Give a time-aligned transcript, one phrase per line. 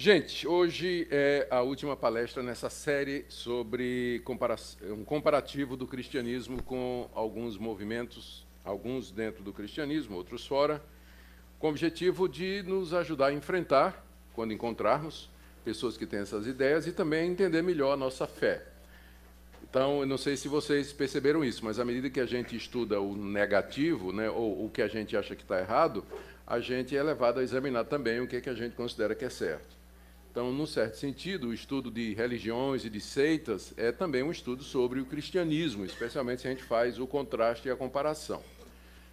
[0.00, 4.22] Gente, hoje é a última palestra nessa série sobre
[4.96, 10.80] um comparativo do cristianismo com alguns movimentos, alguns dentro do cristianismo, outros fora,
[11.58, 15.28] com o objetivo de nos ajudar a enfrentar, quando encontrarmos,
[15.64, 18.66] pessoas que têm essas ideias e também entender melhor a nossa fé.
[19.68, 23.00] Então, eu não sei se vocês perceberam isso, mas à medida que a gente estuda
[23.00, 26.04] o negativo, né, ou o que a gente acha que está errado,
[26.46, 29.24] a gente é levado a examinar também o que, é que a gente considera que
[29.24, 29.77] é certo.
[30.30, 34.62] Então, num certo sentido, o estudo de religiões e de seitas é também um estudo
[34.62, 38.42] sobre o cristianismo, especialmente se a gente faz o contraste e a comparação.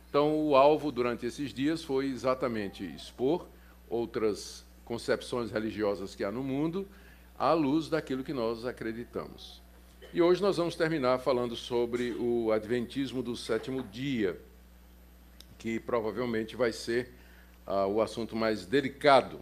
[0.09, 3.47] Então, o alvo durante esses dias foi exatamente expor
[3.89, 6.87] outras concepções religiosas que há no mundo
[7.37, 9.61] à luz daquilo que nós acreditamos.
[10.13, 14.39] E hoje nós vamos terminar falando sobre o Adventismo do sétimo dia,
[15.57, 17.11] que provavelmente vai ser
[17.67, 19.39] uh, o assunto mais delicado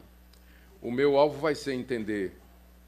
[0.83, 2.33] o meu alvo vai ser entender,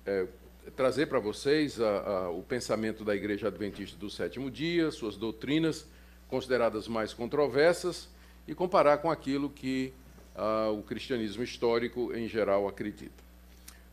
[0.05, 0.27] é,
[0.75, 5.87] trazer para vocês a, a, o pensamento da Igreja Adventista do Sétimo Dia, suas doutrinas
[6.27, 8.09] consideradas mais controversas
[8.45, 9.93] e comparar com aquilo que
[10.35, 13.23] a, o cristianismo histórico em geral acredita.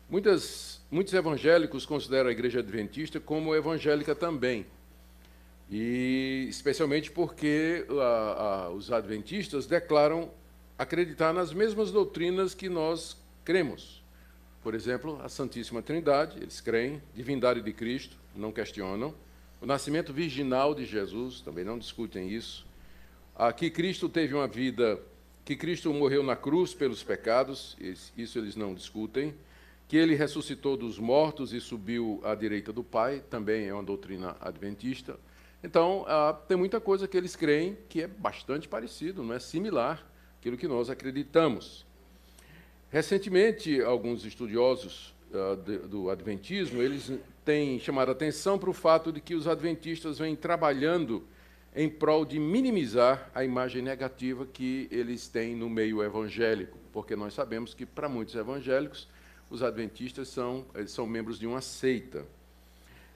[0.09, 4.65] Muitas, muitos evangélicos consideram a Igreja Adventista como evangélica também,
[5.71, 7.87] e especialmente porque
[8.75, 10.29] os adventistas declaram
[10.77, 14.03] acreditar nas mesmas doutrinas que nós cremos.
[14.61, 19.13] Por exemplo, a Santíssima Trindade, eles creem, divindade de Cristo, não questionam.
[19.61, 22.65] O nascimento virginal de Jesus, também não discutem isso.
[23.35, 24.99] Aqui Cristo teve uma vida,
[25.43, 27.75] que Cristo morreu na cruz pelos pecados,
[28.17, 29.33] isso eles não discutem.
[29.87, 34.37] Que ele ressuscitou dos mortos e subiu à direita do Pai, também é uma doutrina
[34.39, 35.19] adventista.
[35.63, 40.05] Então, ah, tem muita coisa que eles creem que é bastante parecido, não é similar
[40.39, 41.85] àquilo que nós acreditamos.
[42.93, 47.11] Recentemente, alguns estudiosos uh, de, do Adventismo eles
[47.43, 51.23] têm chamado atenção para o fato de que os adventistas vêm trabalhando
[51.75, 57.33] em prol de minimizar a imagem negativa que eles têm no meio evangélico, porque nós
[57.33, 59.07] sabemos que para muitos evangélicos
[59.49, 62.23] os adventistas são, são membros de uma seita.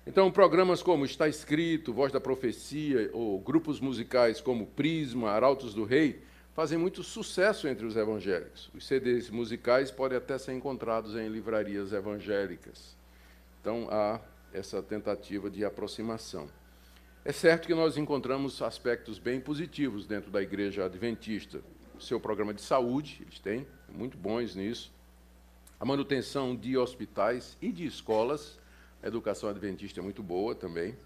[0.08, 5.84] Então, programas como Está Escrito, Voz da Profecia, ou grupos musicais como Prisma, Arautos do
[5.84, 6.20] Rei,
[6.58, 8.72] fazem muito sucesso entre os evangélicos.
[8.74, 12.98] Os CDs musicais podem até ser encontrados em livrarias evangélicas.
[13.62, 14.20] Então há
[14.52, 16.50] essa tentativa de aproximação.
[17.24, 21.62] É certo que nós encontramos aspectos bem positivos dentro da igreja adventista.
[21.96, 24.92] O seu programa de saúde, eles têm, muito bons nisso.
[25.80, 28.60] A manutenção de hospitais e de escolas,
[29.04, 30.98] a educação adventista é muito boa também.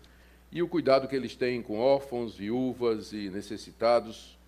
[0.50, 4.40] E o cuidado que eles têm com órfãos, viúvas e necessitados,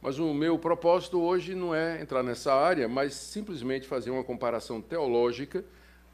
[0.00, 4.80] mas o meu propósito hoje não é entrar nessa área, mas simplesmente fazer uma comparação
[4.80, 5.64] teológica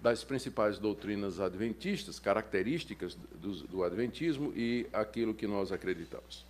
[0.00, 6.44] das principais doutrinas adventistas, características do, do adventismo e aquilo que nós acreditamos.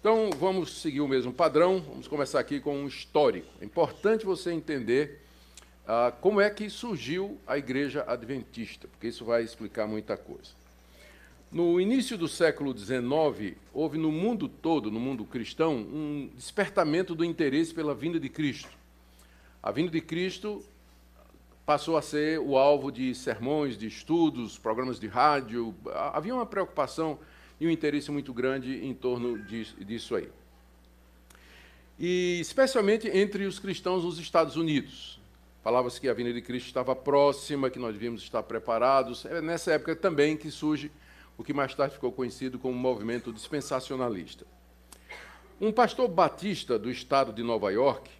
[0.00, 3.48] Então, vamos seguir o mesmo padrão, vamos começar aqui com um histórico.
[3.60, 5.22] É importante você entender
[5.86, 10.52] ah, como é que surgiu a igreja adventista, porque isso vai explicar muita coisa.
[11.54, 17.24] No início do século XIX, houve no mundo todo, no mundo cristão, um despertamento do
[17.24, 18.76] interesse pela vinda de Cristo.
[19.62, 20.64] A vinda de Cristo
[21.64, 25.72] passou a ser o alvo de sermões, de estudos, programas de rádio.
[26.12, 27.20] Havia uma preocupação
[27.60, 30.28] e um interesse muito grande em torno disso aí.
[31.96, 35.20] E especialmente entre os cristãos nos Estados Unidos.
[35.62, 39.24] Falava-se que a vinda de Cristo estava próxima, que nós devíamos estar preparados.
[39.24, 40.90] É nessa época também que surge
[41.36, 44.46] o que mais tarde ficou conhecido como movimento dispensacionalista.
[45.60, 48.10] Um pastor batista do estado de Nova York,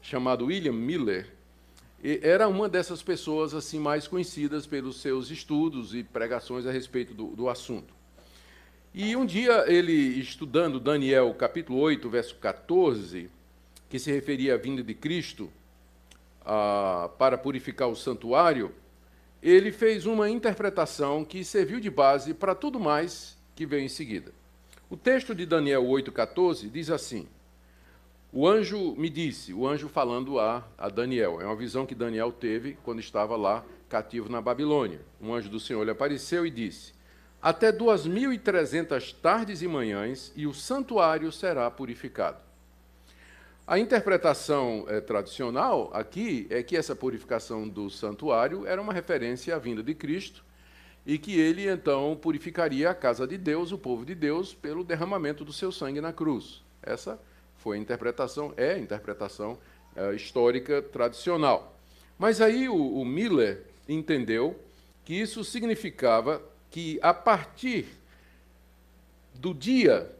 [0.00, 1.32] chamado William Miller,
[2.02, 7.28] era uma dessas pessoas assim mais conhecidas pelos seus estudos e pregações a respeito do,
[7.28, 7.94] do assunto.
[8.92, 13.30] E um dia ele, estudando Daniel capítulo 8, verso 14,
[13.88, 15.50] que se referia à vinda de Cristo
[16.44, 18.74] ah, para purificar o santuário,
[19.42, 24.32] ele fez uma interpretação que serviu de base para tudo mais que veio em seguida.
[24.88, 27.26] O texto de Daniel 8,14 diz assim:
[28.32, 32.30] O anjo me disse, o anjo falando a, a Daniel, é uma visão que Daniel
[32.30, 35.00] teve quando estava lá cativo na Babilônia.
[35.20, 36.92] Um anjo do Senhor lhe apareceu e disse:
[37.40, 42.51] Até duas mil e trezentas tardes e manhãs, e o santuário será purificado.
[43.64, 49.58] A interpretação é, tradicional aqui é que essa purificação do santuário era uma referência à
[49.58, 50.44] vinda de Cristo
[51.06, 55.44] e que ele então purificaria a casa de Deus, o povo de Deus, pelo derramamento
[55.44, 56.62] do seu sangue na cruz.
[56.82, 57.20] Essa
[57.56, 59.56] foi a interpretação, é a interpretação
[59.94, 61.78] é, histórica tradicional.
[62.18, 64.58] Mas aí o, o Miller entendeu
[65.04, 67.86] que isso significava que a partir
[69.34, 70.10] do dia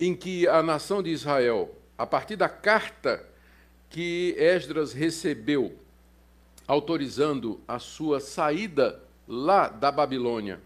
[0.00, 1.70] em que a nação de Israel,
[2.02, 3.24] a partir da carta
[3.88, 5.76] que Esdras recebeu,
[6.66, 10.58] autorizando a sua saída lá da Babilônia,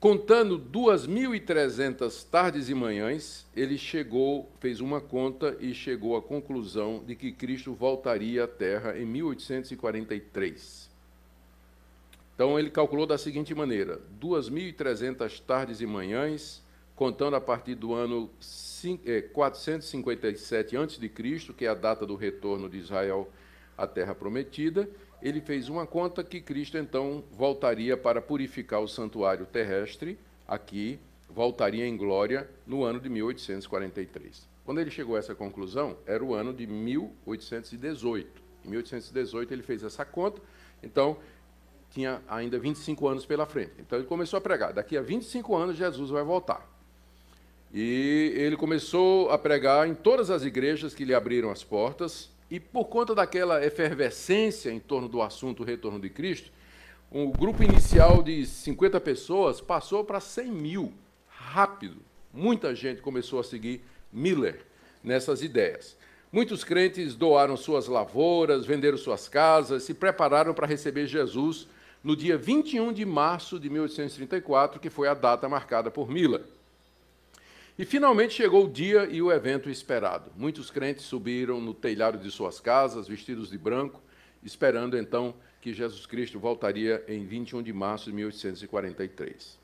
[0.00, 7.14] contando 2.300 tardes e manhãs, ele chegou, fez uma conta e chegou à conclusão de
[7.14, 10.88] que Cristo voltaria à Terra em 1843.
[12.34, 18.30] Então ele calculou da seguinte maneira: 2.300 tardes e manhãs, contando a partir do ano
[19.32, 23.28] 457 a.C., que é a data do retorno de Israel
[23.76, 24.88] à Terra Prometida,
[25.22, 30.98] ele fez uma conta que Cristo então voltaria para purificar o santuário terrestre aqui,
[31.28, 34.48] voltaria em glória no ano de 1843.
[34.64, 38.42] Quando ele chegou a essa conclusão, era o ano de 1818.
[38.64, 40.42] Em 1818 ele fez essa conta,
[40.82, 41.16] então
[41.90, 43.72] tinha ainda 25 anos pela frente.
[43.78, 46.75] Então ele começou a pregar: daqui a 25 anos Jesus vai voltar.
[47.78, 52.58] E ele começou a pregar em todas as igrejas que lhe abriram as portas, e
[52.58, 56.50] por conta daquela efervescência em torno do assunto retorno de Cristo,
[57.12, 60.94] um grupo inicial de 50 pessoas passou para 100 mil,
[61.28, 61.98] rápido.
[62.32, 64.64] Muita gente começou a seguir Miller
[65.04, 65.98] nessas ideias.
[66.32, 71.68] Muitos crentes doaram suas lavouras, venderam suas casas, se prepararam para receber Jesus
[72.02, 76.56] no dia 21 de março de 1834, que foi a data marcada por Miller.
[77.78, 80.30] E finalmente chegou o dia e o evento esperado.
[80.34, 84.00] Muitos crentes subiram no telhado de suas casas, vestidos de branco,
[84.42, 89.58] esperando então que Jesus Cristo voltaria em 21 de março de 1843.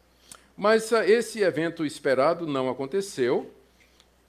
[0.55, 3.51] Mas ah, esse evento esperado não aconteceu,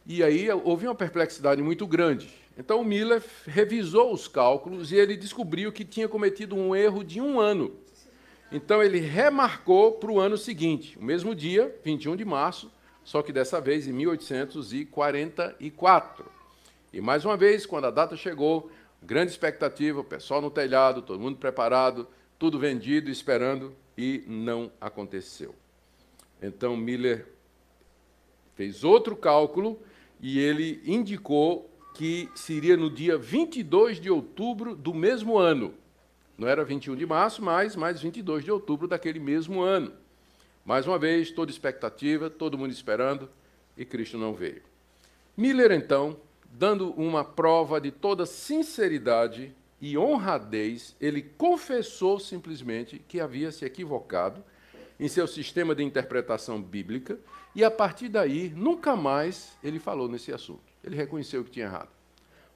[0.06, 2.30] e aí houve uma perplexidade muito grande.
[2.58, 7.20] Então o Miller revisou os cálculos e ele descobriu que tinha cometido um erro de
[7.20, 7.76] um ano.
[8.50, 12.72] Então ele remarcou para o ano seguinte, o mesmo dia, 21 de março,
[13.04, 16.26] só que dessa vez em 1844.
[16.92, 18.72] E mais uma vez, quando a data chegou,
[19.02, 22.08] grande expectativa, o pessoal no telhado, todo mundo preparado,
[22.38, 25.56] tudo vendido, esperando, e não aconteceu.
[26.42, 27.28] Então Miller
[28.56, 29.80] fez outro cálculo
[30.20, 35.74] e ele indicou que seria no dia 22 de outubro do mesmo ano.
[36.38, 39.94] Não era 21 de março, mas mais 22 de outubro daquele mesmo ano.
[40.66, 43.30] Mais uma vez, toda expectativa, todo mundo esperando,
[43.78, 44.62] e Cristo não veio.
[45.36, 46.18] Miller, então,
[46.52, 54.44] dando uma prova de toda sinceridade e honradez, ele confessou simplesmente que havia se equivocado
[54.98, 57.20] em seu sistema de interpretação bíblica,
[57.54, 60.64] e a partir daí, nunca mais ele falou nesse assunto.
[60.82, 61.90] Ele reconheceu que tinha errado.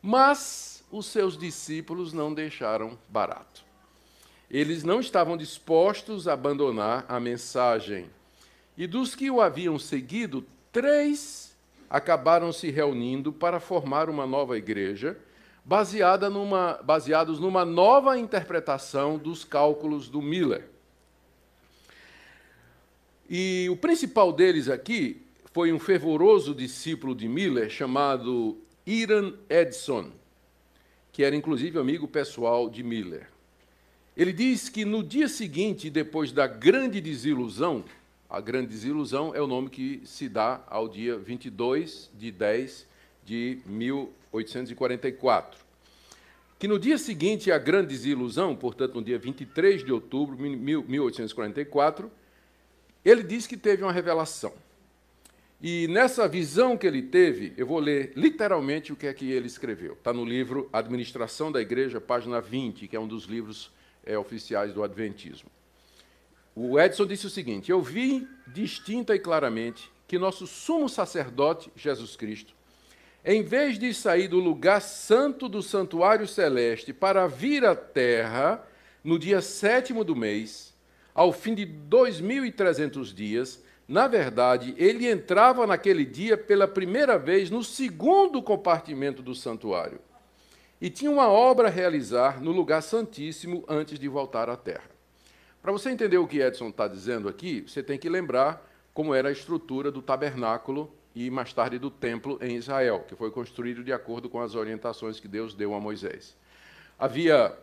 [0.01, 3.66] Mas os seus discípulos não deixaram barato
[4.49, 8.09] eles não estavam dispostos a abandonar a mensagem.
[8.77, 11.55] E dos que o haviam seguido, três
[11.89, 15.17] acabaram se reunindo para formar uma nova igreja,
[15.63, 20.65] baseada numa, baseados numa nova interpretação dos cálculos do Miller.
[23.29, 25.21] E o principal deles aqui
[25.53, 30.11] foi um fervoroso discípulo de Miller chamado Iran Edson,
[31.11, 33.27] que era inclusive amigo pessoal de Miller.
[34.17, 37.85] Ele diz que no dia seguinte, depois da grande desilusão,
[38.27, 42.87] a grande desilusão é o nome que se dá ao dia 22 de 10
[43.23, 45.63] de 1844.
[46.57, 52.09] Que no dia seguinte à grande desilusão, portanto, no dia 23 de outubro de 1844,
[53.05, 54.51] ele diz que teve uma revelação.
[55.61, 59.45] E nessa visão que ele teve, eu vou ler literalmente o que é que ele
[59.45, 59.93] escreveu.
[59.93, 63.76] Está no livro Administração da Igreja, página 20, que é um dos livros
[64.07, 65.51] é, oficiais do Adventismo.
[66.55, 72.15] O Edson disse o seguinte: Eu vi distinta e claramente que nosso sumo sacerdote, Jesus
[72.15, 72.55] Cristo,
[73.23, 78.65] em vez de sair do lugar santo do santuário celeste para vir à terra
[79.03, 80.73] no dia sétimo do mês,
[81.13, 87.63] ao fim de 2.300 dias, na verdade, ele entrava naquele dia pela primeira vez no
[87.63, 89.99] segundo compartimento do santuário
[90.79, 94.89] e tinha uma obra a realizar no lugar santíssimo antes de voltar à terra.
[95.61, 99.29] Para você entender o que Edson está dizendo aqui, você tem que lembrar como era
[99.29, 103.91] a estrutura do tabernáculo e mais tarde do templo em Israel, que foi construído de
[103.91, 106.35] acordo com as orientações que Deus deu a Moisés.
[106.97, 107.57] Havia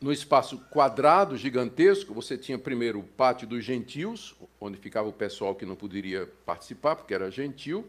[0.00, 5.54] no espaço quadrado gigantesco, você tinha primeiro o pátio dos gentios, onde ficava o pessoal
[5.54, 7.86] que não poderia participar, porque era gentil,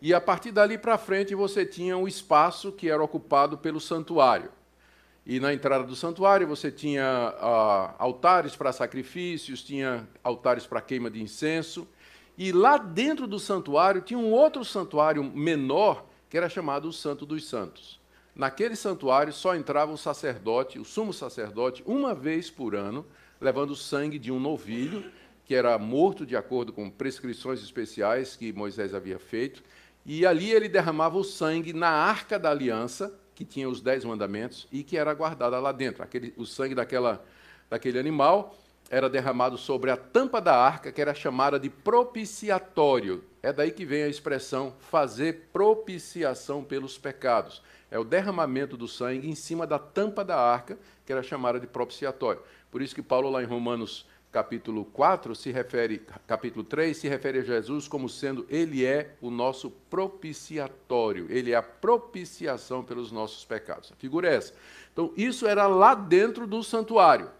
[0.00, 4.50] e a partir dali para frente você tinha um espaço que era ocupado pelo santuário.
[5.26, 11.10] E na entrada do santuário você tinha ah, altares para sacrifícios, tinha altares para queima
[11.10, 11.86] de incenso.
[12.38, 17.26] E lá dentro do santuário tinha um outro santuário menor, que era chamado o Santo
[17.26, 18.00] dos Santos.
[18.34, 23.04] Naquele santuário só entrava o sacerdote, o sumo sacerdote, uma vez por ano,
[23.38, 25.04] levando o sangue de um novilho,
[25.44, 29.62] que era morto de acordo com prescrições especiais que Moisés havia feito.
[30.04, 34.66] E ali ele derramava o sangue na arca da aliança, que tinha os dez mandamentos,
[34.72, 36.02] e que era guardada lá dentro.
[36.02, 37.24] Aquele, o sangue daquela,
[37.68, 38.56] daquele animal
[38.90, 43.22] era derramado sobre a tampa da arca, que era chamada de propiciatório.
[43.42, 47.62] É daí que vem a expressão fazer propiciação pelos pecados.
[47.90, 51.66] É o derramamento do sangue em cima da tampa da arca, que era chamada de
[51.66, 52.42] propiciatório.
[52.70, 57.40] Por isso que Paulo, lá em Romanos capítulo 4 se refere, capítulo 3 se refere
[57.40, 63.44] a Jesus como sendo ele é o nosso propiciatório, ele é a propiciação pelos nossos
[63.44, 63.92] pecados.
[63.92, 64.54] A figura é essa.
[64.92, 67.30] Então, isso era lá dentro do santuário.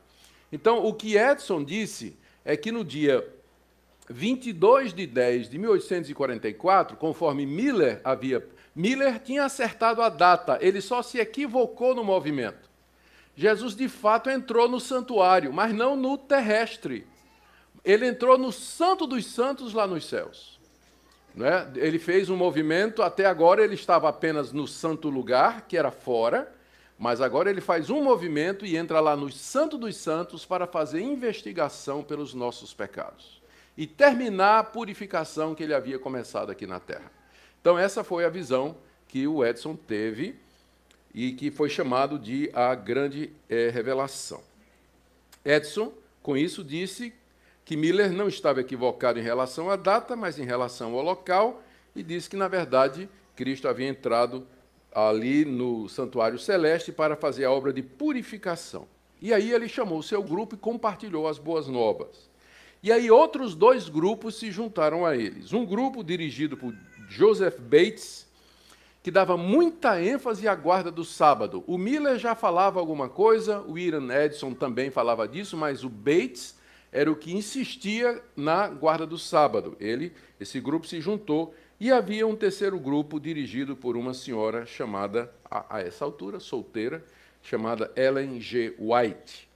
[0.53, 3.27] Então, o que Edson disse é que no dia
[4.09, 8.45] 22 de 10 de 1844, conforme Miller havia
[8.75, 12.70] Miller tinha acertado a data, ele só se equivocou no movimento.
[13.37, 17.07] Jesus de fato entrou no santuário, mas não no terrestre.
[17.85, 20.61] Ele entrou no Santo dos Santos lá nos céus.
[21.35, 21.71] Né?
[21.77, 26.53] Ele fez um movimento, até agora ele estava apenas no santo lugar, que era fora,
[26.99, 31.01] mas agora ele faz um movimento e entra lá no Santo dos Santos para fazer
[31.01, 33.41] investigação pelos nossos pecados
[33.77, 37.11] e terminar a purificação que ele havia começado aqui na terra.
[37.61, 38.77] Então, essa foi a visão
[39.09, 40.39] que o Edson teve
[41.15, 44.43] e que foi chamado de a grande é, revelação.
[45.45, 47.13] Edson, com isso, disse
[47.65, 51.63] que Miller não estava equivocado em relação à data, mas em relação ao local,
[51.95, 54.47] e disse que, na verdade, Cristo havia entrado
[54.93, 58.87] ali no santuário celeste para fazer a obra de purificação.
[59.23, 62.29] E aí ele chamou o seu grupo e compartilhou as boas novas.
[62.83, 65.53] E aí outros dois grupos se juntaram a eles.
[65.53, 66.75] Um grupo dirigido por
[67.09, 68.27] Joseph Bates,
[69.03, 71.65] que dava muita ênfase à guarda do sábado.
[71.67, 76.59] O Miller já falava alguma coisa, o Ian Edson também falava disso, mas o Bates
[76.93, 79.77] era o que insistia na guarda do sábado.
[79.81, 85.33] Ele, esse grupo se juntou e havia um terceiro grupo dirigido por uma senhora chamada
[85.51, 87.03] a, a essa altura solteira,
[87.43, 88.75] chamada Ellen G.
[88.79, 89.49] White,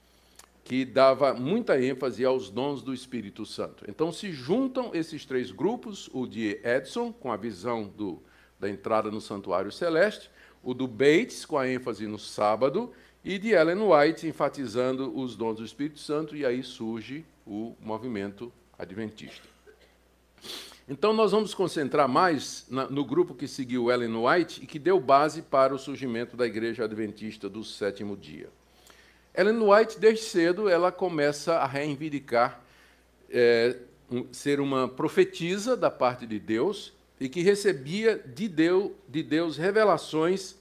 [0.62, 3.84] que dava muita ênfase aos dons do Espírito Santo.
[3.86, 8.22] Então se juntam esses três grupos, o de Edson com a visão do
[8.58, 10.30] da entrada no santuário celeste,
[10.62, 12.92] o do Bates, com a ênfase no sábado,
[13.24, 18.52] e de Ellen White, enfatizando os dons do Espírito Santo, e aí surge o movimento
[18.78, 19.48] adventista.
[20.86, 25.00] Então, nós vamos concentrar mais na, no grupo que seguiu Ellen White e que deu
[25.00, 28.50] base para o surgimento da Igreja Adventista do sétimo dia.
[29.34, 32.62] Ellen White, desde cedo, ela começa a reivindicar
[33.30, 33.78] é,
[34.10, 36.92] um, ser uma profetisa da parte de Deus
[37.24, 40.56] e que recebia de Deus, de Deus revelações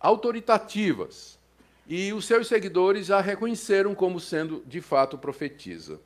[0.00, 1.38] autoritativas.
[1.86, 6.00] E os seus seguidores a reconheceram como sendo de fato profetisa.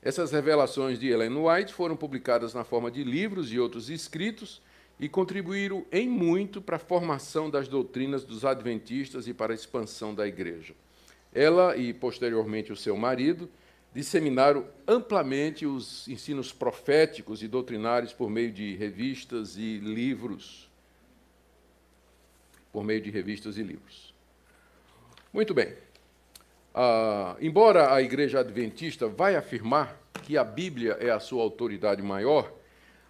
[0.00, 4.62] Essas revelações de Ellen White foram publicadas na forma de livros e outros escritos
[5.00, 10.14] e contribuíram em muito para a formação das doutrinas dos adventistas e para a expansão
[10.14, 10.72] da igreja.
[11.34, 13.50] Ela e posteriormente o seu marido
[13.94, 20.68] disseminaram amplamente os ensinos proféticos e doutrinários por meio de revistas e livros.
[22.72, 24.14] Por meio de revistas e livros.
[25.32, 25.74] Muito bem.
[26.74, 32.52] Ah, embora a Igreja Adventista vai afirmar que a Bíblia é a sua autoridade maior,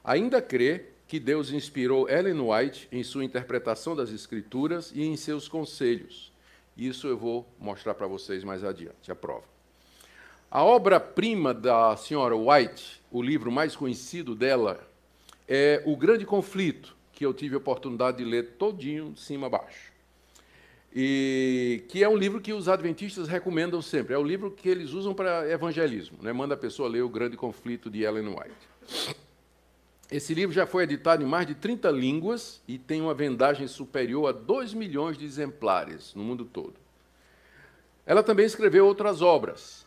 [0.05, 5.49] ainda crê que Deus inspirou Ellen White em sua interpretação das Escrituras e em seus
[5.49, 6.33] conselhos.
[6.77, 9.58] Isso eu vou mostrar para vocês mais adiante, a prova.
[10.51, 14.81] A obra-prima da senhora White, o livro mais conhecido dela,
[15.47, 19.51] é O Grande Conflito, que eu tive a oportunidade de ler todinho, de cima a
[19.51, 19.93] baixo.
[20.95, 24.15] E que é um livro que os adventistas recomendam sempre.
[24.15, 26.17] É o livro que eles usam para evangelismo.
[26.23, 26.33] Né?
[26.33, 29.15] Manda a pessoa ler O Grande Conflito de Ellen White.
[30.11, 34.31] Esse livro já foi editado em mais de 30 línguas e tem uma vendagem superior
[34.31, 36.73] a 2 milhões de exemplares no mundo todo.
[38.07, 39.87] Ela também escreveu outras obras,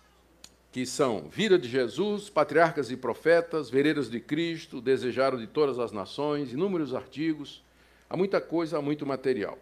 [0.72, 5.92] que são Vida de Jesus, Patriarcas e Profetas, Veredas de Cristo, Desejaram de Todas as
[5.92, 7.62] Nações, inúmeros artigos,
[8.10, 9.58] há muita coisa, há muito material.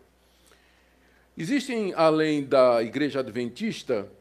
[1.35, 4.11] Existem, além da Igreja Adventista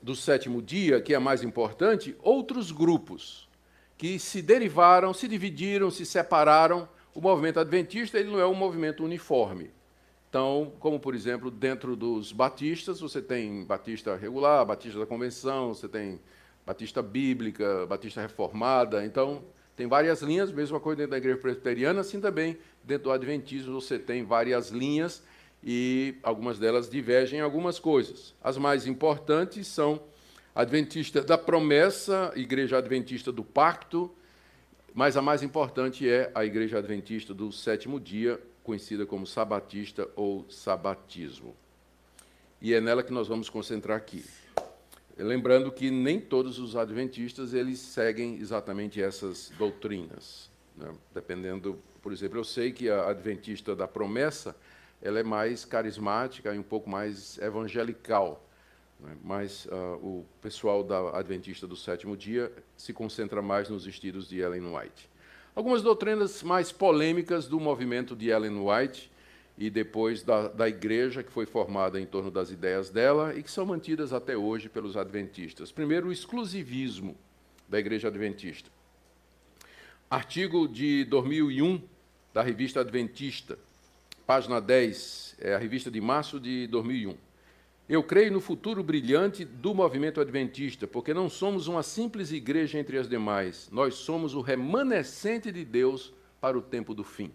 [0.00, 3.48] do sétimo dia, que é a mais importante, outros grupos
[3.98, 6.88] que se derivaram, se dividiram, se separaram.
[7.14, 9.70] O movimento adventista ele não é um movimento uniforme.
[10.36, 15.88] Então, como por exemplo, dentro dos batistas, você tem batista regular, batista da convenção, você
[15.88, 16.20] tem
[16.66, 19.02] batista bíblica, batista reformada.
[19.02, 19.42] Então,
[19.74, 23.98] tem várias linhas, mesma coisa dentro da igreja presbiteriana, assim também dentro do adventismo você
[23.98, 25.22] tem várias linhas
[25.64, 28.34] e algumas delas divergem em algumas coisas.
[28.44, 30.02] As mais importantes são
[30.54, 34.14] Adventista da Promessa, Igreja Adventista do Pacto,
[34.92, 40.44] mas a mais importante é a Igreja Adventista do Sétimo Dia, conhecida como Sabatista ou
[40.50, 41.54] Sabatismo.
[42.60, 44.24] E é nela que nós vamos concentrar aqui.
[45.16, 50.50] Lembrando que nem todos os adventistas eles seguem exatamente essas doutrinas.
[50.76, 50.92] Né?
[51.14, 54.54] Dependendo, por exemplo, eu sei que a adventista da promessa
[55.00, 58.44] ela é mais carismática e um pouco mais evangelical.
[58.98, 59.16] Né?
[59.22, 64.40] Mas uh, o pessoal da Adventista do Sétimo Dia se concentra mais nos estilos de
[64.40, 65.08] Ellen White.
[65.56, 69.10] Algumas doutrinas mais polêmicas do movimento de Ellen White
[69.56, 73.50] e depois da, da igreja que foi formada em torno das ideias dela e que
[73.50, 75.72] são mantidas até hoje pelos adventistas.
[75.72, 77.16] Primeiro, o exclusivismo
[77.66, 78.68] da igreja adventista.
[80.10, 81.80] Artigo de 2001
[82.34, 83.58] da revista Adventista,
[84.26, 87.16] página 10, é a revista de março de 2001.
[87.88, 92.98] Eu creio no futuro brilhante do movimento adventista, porque não somos uma simples igreja entre
[92.98, 97.30] as demais, nós somos o remanescente de Deus para o tempo do fim.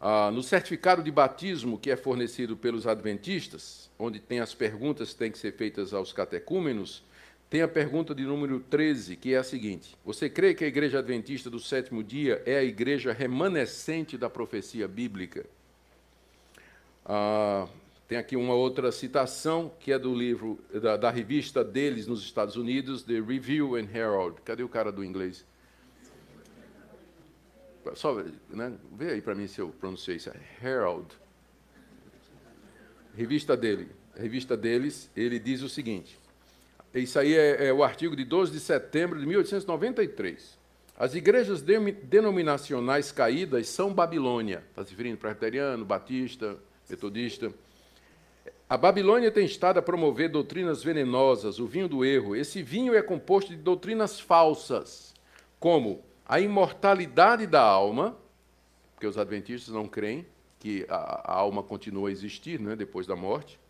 [0.00, 5.18] Ah, no certificado de batismo que é fornecido pelos adventistas, onde tem as perguntas que
[5.18, 7.02] têm que ser feitas aos catecúmenos,
[7.50, 11.00] tem a pergunta de número 13, que é a seguinte: Você crê que a igreja
[11.00, 15.46] adventista do sétimo dia é a igreja remanescente da profecia bíblica?
[17.04, 17.68] Ah,
[18.08, 22.56] tem aqui uma outra citação, que é do livro, da, da, revista deles nos Estados
[22.56, 24.40] Unidos, The Review and Herald.
[24.44, 25.44] Cadê o cara do inglês?
[27.94, 28.14] Só,
[28.48, 28.72] né?
[28.96, 30.30] Vê aí para mim se eu pronunciei isso.
[30.62, 31.06] Herald.
[33.16, 33.88] Revista dele.
[34.14, 36.16] Revista deles, ele diz o seguinte.
[36.94, 40.56] Isso aí é, é o artigo de 12 de setembro de 1893.
[40.96, 44.62] As igrejas denominacionais caídas são Babilônia.
[44.70, 46.56] Está se referindo presbiteriano, batista,
[46.88, 47.52] metodista
[48.68, 52.34] a Babilônia tem estado a promover doutrinas venenosas, o vinho do erro.
[52.34, 55.14] Esse vinho é composto de doutrinas falsas,
[55.60, 58.16] como a imortalidade da alma,
[58.94, 60.26] porque os adventistas não creem
[60.58, 63.60] que a, a alma continua a existir né, depois da morte.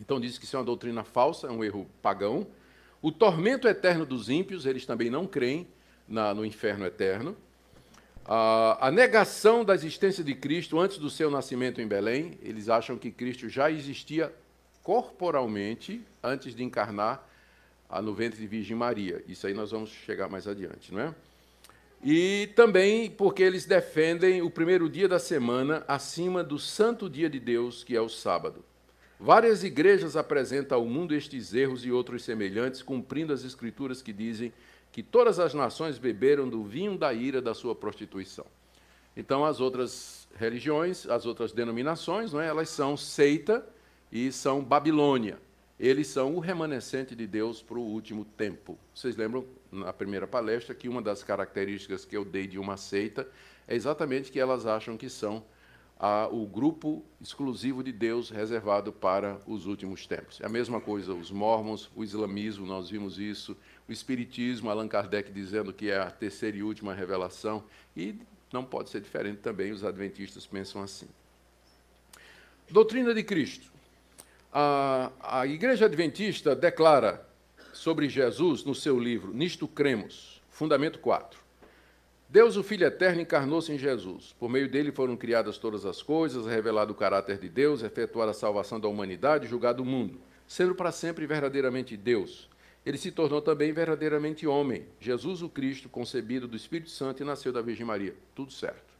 [0.00, 2.46] Então diz que isso é uma doutrina falsa, é um erro pagão.
[3.02, 5.66] O tormento eterno dos ímpios, eles também não creem
[6.06, 7.36] na, no inferno eterno
[8.24, 12.38] a negação da existência de Cristo antes do seu nascimento em Belém.
[12.42, 14.32] Eles acham que Cristo já existia
[14.82, 17.26] corporalmente antes de encarnar
[18.02, 19.22] no ventre de Virgem Maria.
[19.26, 21.14] Isso aí nós vamos chegar mais adiante, não é?
[22.02, 27.38] E também porque eles defendem o primeiro dia da semana acima do santo dia de
[27.38, 28.64] Deus, que é o sábado.
[29.18, 34.50] Várias igrejas apresentam ao mundo estes erros e outros semelhantes, cumprindo as escrituras que dizem
[34.92, 38.46] que todas as nações beberam do vinho da ira da sua prostituição.
[39.16, 42.46] Então, as outras religiões, as outras denominações, não é?
[42.46, 43.66] elas são seita
[44.10, 45.38] e são Babilônia.
[45.78, 48.78] Eles são o remanescente de Deus para o último tempo.
[48.94, 53.26] Vocês lembram, na primeira palestra, que uma das características que eu dei de uma seita
[53.66, 55.42] é exatamente que elas acham que são
[55.98, 60.40] a, o grupo exclusivo de Deus reservado para os últimos tempos.
[60.40, 63.56] É a mesma coisa os mormons, o islamismo, nós vimos isso,
[63.90, 67.64] o espiritismo, Allan Kardec dizendo que é a terceira e última revelação,
[67.96, 68.14] e
[68.52, 71.08] não pode ser diferente também, os adventistas pensam assim.
[72.70, 73.68] Doutrina de Cristo.
[74.52, 77.26] A, a Igreja Adventista declara
[77.72, 81.40] sobre Jesus no seu livro Nisto Cremos, Fundamento 4.
[82.28, 84.36] Deus, o Filho Eterno, encarnou-se em Jesus.
[84.38, 88.34] Por meio dele foram criadas todas as coisas, revelado o caráter de Deus, efetuada a
[88.34, 92.48] salvação da humanidade, julgado o mundo, sendo para sempre verdadeiramente Deus.
[92.84, 97.52] Ele se tornou também verdadeiramente homem, Jesus o Cristo, concebido do Espírito Santo e nasceu
[97.52, 98.14] da Virgem Maria.
[98.34, 98.94] Tudo certo.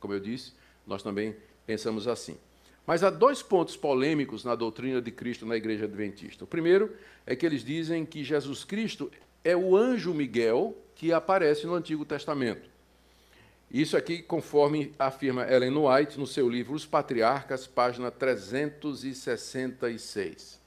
[0.00, 0.54] Como eu disse,
[0.86, 1.36] nós também
[1.66, 2.38] pensamos assim.
[2.86, 6.44] Mas há dois pontos polêmicos na doutrina de Cristo na Igreja Adventista.
[6.44, 9.12] O primeiro é que eles dizem que Jesus Cristo
[9.44, 12.70] é o anjo Miguel que aparece no Antigo Testamento.
[13.70, 20.57] Isso aqui, conforme afirma Ellen White no seu livro Os Patriarcas, página 366.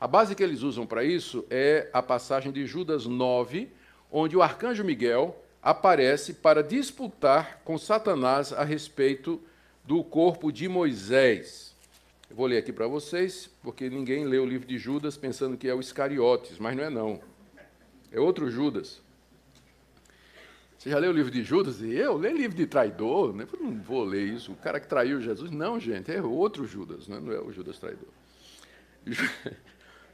[0.00, 3.68] A base que eles usam para isso é a passagem de Judas 9,
[4.12, 9.40] onde o arcanjo Miguel aparece para disputar com Satanás a respeito
[9.84, 11.74] do corpo de Moisés.
[12.30, 15.66] Eu vou ler aqui para vocês, porque ninguém lê o livro de Judas pensando que
[15.66, 17.20] é o Iscariotes, mas não é não.
[18.12, 19.00] É outro Judas.
[20.78, 21.80] Você já leu o livro de Judas?
[21.80, 23.48] E eu leio livro de traidor, né?
[23.52, 24.52] eu não vou ler isso.
[24.52, 27.18] O cara que traiu Jesus, não, gente, é outro Judas, né?
[27.18, 28.08] não é o Judas traidor.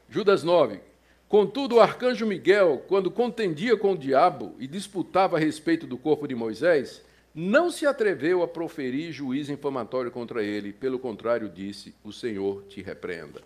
[0.09, 0.79] Judas 9.
[1.27, 6.27] Contudo, o arcanjo Miguel, quando contendia com o diabo e disputava a respeito do corpo
[6.27, 12.11] de Moisés, não se atreveu a proferir juízo infamatório contra ele, pelo contrário, disse: O
[12.11, 13.41] Senhor te repreenda.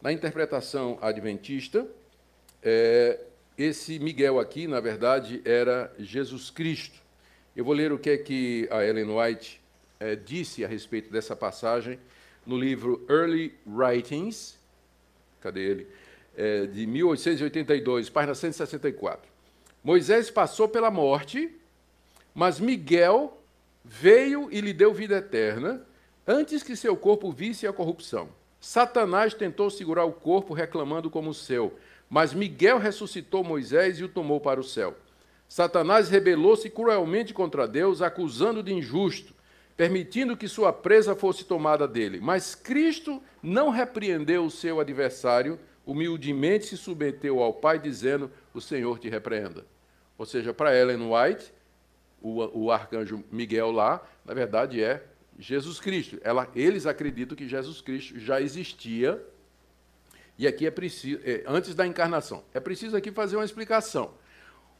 [0.00, 1.86] Na interpretação adventista,
[2.62, 3.18] é,
[3.56, 7.00] esse Miguel aqui, na verdade, era Jesus Cristo.
[7.56, 9.60] Eu vou ler o que é que a Ellen White
[9.98, 11.98] é, disse a respeito dessa passagem
[12.46, 14.58] no livro Early Writings,
[15.40, 15.86] cadê ele?
[16.34, 19.30] É, de 1882, página 164.
[19.84, 21.54] Moisés passou pela morte,
[22.34, 23.38] mas Miguel
[23.84, 25.84] veio e lhe deu vida eterna,
[26.26, 28.28] antes que seu corpo visse a corrupção.
[28.60, 31.76] Satanás tentou segurar o corpo, reclamando como seu,
[32.08, 34.96] mas Miguel ressuscitou Moisés e o tomou para o céu.
[35.48, 39.34] Satanás rebelou-se cruelmente contra Deus, acusando de injusto,
[39.76, 42.20] permitindo que sua presa fosse tomada dele.
[42.22, 48.98] Mas Cristo não repreendeu o seu adversário, humildemente se submeteu ao Pai, dizendo: O Senhor
[48.98, 49.66] te repreenda.
[50.16, 51.52] Ou seja, para Ellen White,
[52.20, 55.02] o, o arcanjo Miguel lá, na verdade é
[55.38, 56.18] Jesus Cristo.
[56.22, 59.20] Ela, eles acreditam que Jesus Cristo já existia
[60.38, 64.14] e aqui é preciso, é, antes da encarnação, é preciso aqui fazer uma explicação.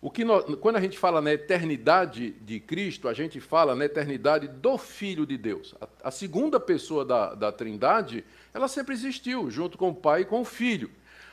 [0.01, 3.85] O que nós, quando a gente fala na eternidade de Cristo, a gente fala na
[3.85, 5.75] eternidade do Filho de Deus.
[5.81, 10.25] A, a segunda pessoa da, da Trindade, ela sempre existiu, junto com o Pai e
[10.25, 10.91] com o Filho.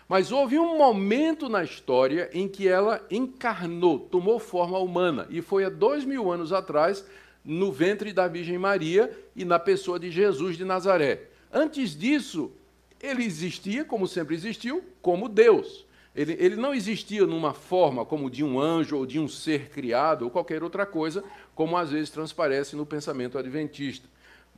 [0.08, 5.66] Mas houve um momento na história em que ela encarnou, tomou forma humana, e foi
[5.66, 7.06] há dois mil anos atrás,
[7.46, 11.30] no ventre da Virgem Maria e na pessoa de Jesus de Nazaré.
[11.52, 12.52] Antes disso,
[13.02, 15.86] ele existia, como sempre existiu, como Deus.
[16.16, 20.24] Ele, ele não existia numa forma como de um anjo ou de um ser criado
[20.24, 21.24] ou qualquer outra coisa,
[21.56, 24.08] como às vezes transparece no pensamento adventista.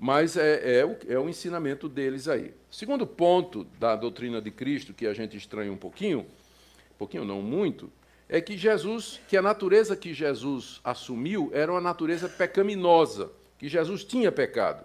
[0.04, 2.56] Mas é, é, o, é o ensinamento deles aí.
[2.72, 7.40] Segundo ponto da doutrina de Cristo, que a gente estranha um pouquinho, um pouquinho não
[7.40, 7.92] muito,
[8.28, 14.04] é que Jesus, que a natureza que Jesus assumiu era uma natureza pecaminosa, que Jesus
[14.04, 14.84] tinha pecado.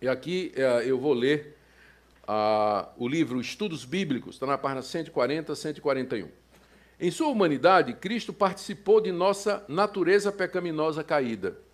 [0.00, 1.56] E aqui é, eu vou ler
[2.96, 6.28] o livro Estudos Bíblicos, está na página 140, 141.
[7.00, 11.65] Em sua humanidade, Cristo participou de nossa natureza pecaminosa caída.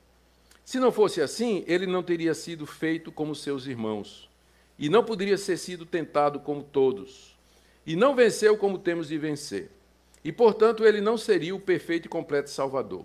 [0.65, 4.31] Se não fosse assim, ele não teria sido feito como seus irmãos,
[4.79, 7.37] e não poderia ser sido tentado como todos,
[7.87, 9.71] e não venceu como temos de vencer.
[10.25, 13.05] E, portanto, ele não seria o perfeito e completo Salvador.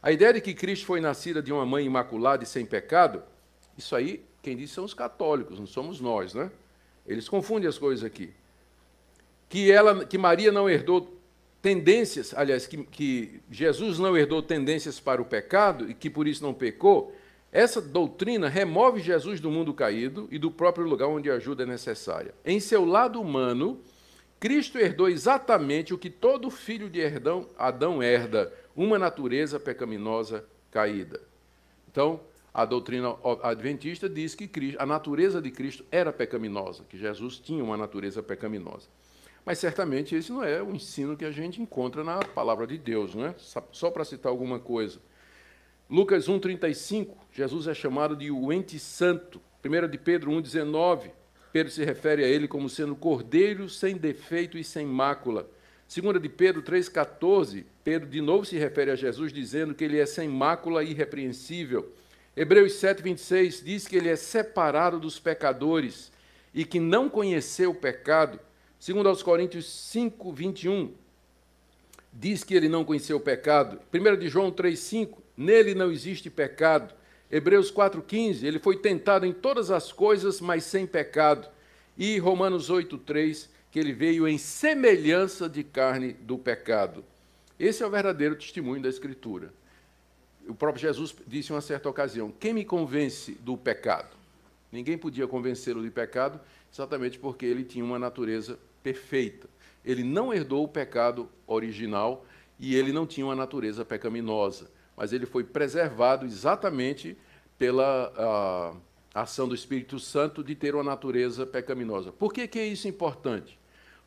[0.00, 3.22] A ideia de que Cristo foi nascida de uma mãe imaculada e sem pecado,
[3.76, 6.50] isso aí, quem disse são os católicos, não somos nós, né?
[7.06, 8.32] Eles confundem as coisas aqui.
[9.48, 11.20] Que, ela, que Maria não herdou
[11.62, 16.42] tendências, aliás, que, que Jesus não herdou tendências para o pecado e que por isso
[16.42, 17.14] não pecou,
[17.52, 21.66] essa doutrina remove Jesus do mundo caído e do próprio lugar onde a ajuda é
[21.66, 22.34] necessária.
[22.44, 23.80] Em seu lado humano,
[24.40, 31.20] Cristo herdou exatamente o que todo filho de Adão, Adão herda, uma natureza pecaminosa caída.
[31.90, 32.20] Então,
[32.52, 37.76] a doutrina adventista diz que a natureza de Cristo era pecaminosa, que Jesus tinha uma
[37.76, 38.88] natureza pecaminosa.
[39.44, 43.14] Mas certamente esse não é o ensino que a gente encontra na palavra de Deus,
[43.14, 43.34] não é?
[43.72, 45.00] Só para citar alguma coisa.
[45.90, 49.40] Lucas 1:35, Jesus é chamado de o ente santo.
[49.62, 51.10] 1 de Pedro 1:19,
[51.52, 55.50] Pedro se refere a ele como sendo cordeiro sem defeito e sem mácula.
[55.88, 60.06] 2 de Pedro 3:14, Pedro de novo se refere a Jesus dizendo que ele é
[60.06, 61.92] sem mácula e irrepreensível.
[62.34, 66.10] Hebreus 7, 26 diz que ele é separado dos pecadores
[66.54, 68.40] e que não conheceu o pecado.
[68.82, 70.92] Segundo aos Coríntios 5, 21,
[72.12, 73.78] diz que ele não conheceu o pecado.
[73.94, 76.92] 1 de João 3, 5, nele não existe pecado.
[77.30, 81.48] Hebreus 4,15, ele foi tentado em todas as coisas, mas sem pecado.
[81.96, 87.04] E Romanos 8, 3, que ele veio em semelhança de carne do pecado.
[87.60, 89.52] Esse é o verdadeiro testemunho da Escritura
[90.48, 94.16] o próprio Jesus disse em uma certa ocasião: Quem me convence do pecado?
[94.72, 96.40] Ninguém podia convencê-lo de pecado,
[96.72, 99.48] exatamente porque ele tinha uma natureza perfeita.
[99.84, 102.24] Ele não herdou o pecado original
[102.58, 107.16] e ele não tinha uma natureza pecaminosa, mas ele foi preservado exatamente
[107.58, 108.74] pela
[109.14, 112.12] ação do Espírito Santo de ter uma natureza pecaminosa.
[112.12, 113.58] Por que, que é isso importante?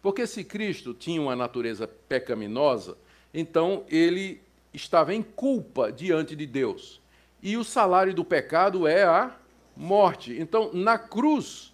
[0.01, 2.97] Porque se Cristo tinha uma natureza pecaminosa,
[3.33, 4.41] então ele
[4.73, 7.01] estava em culpa diante de Deus.
[7.41, 9.35] E o salário do pecado é a
[9.75, 10.35] morte.
[10.39, 11.73] Então, na cruz,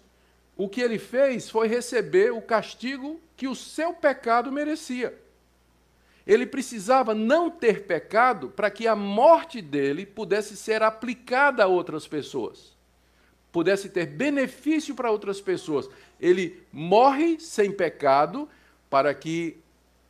[0.56, 5.18] o que ele fez foi receber o castigo que o seu pecado merecia.
[6.26, 12.06] ele precisava não ter pecado para que a morte dele pudesse ser aplicada a outras
[12.06, 12.76] pessoas,
[13.50, 15.88] pudesse ter benefício para outras pessoas.
[16.20, 18.48] Ele morre sem pecado
[18.88, 19.58] para que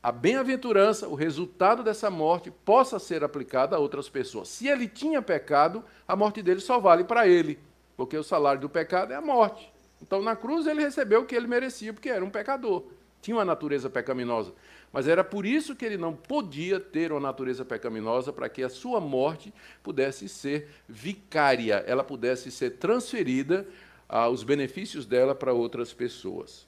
[0.03, 4.49] a bem-aventurança, o resultado dessa morte, possa ser aplicada a outras pessoas.
[4.49, 7.59] Se ele tinha pecado, a morte dele só vale para ele,
[7.97, 9.72] porque o salário do pecado é a morte.
[10.03, 12.85] Então, na cruz, ele recebeu o que ele merecia, porque era um pecador,
[13.21, 14.53] tinha uma natureza pecaminosa.
[14.93, 18.69] Mas era por isso que ele não podia ter uma natureza pecaminosa, para que a
[18.69, 23.67] sua morte pudesse ser vicária, ela pudesse ser transferida,
[24.09, 26.67] ah, os benefícios dela para outras pessoas.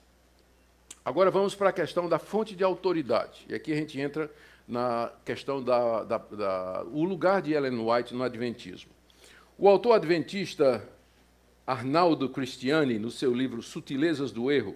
[1.03, 3.45] Agora vamos para a questão da fonte de autoridade.
[3.47, 4.31] E aqui a gente entra
[4.67, 8.89] na questão da, da, da o lugar de Ellen White no Adventismo.
[9.55, 10.83] O autor adventista
[11.65, 14.75] Arnaldo Cristiani, no seu livro Sutilezas do Erro,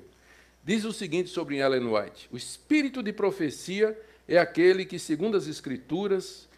[0.63, 3.97] diz o seguinte sobre Ellen White: O espírito de profecia
[4.28, 6.49] é aquele que, segundo as Escrituras,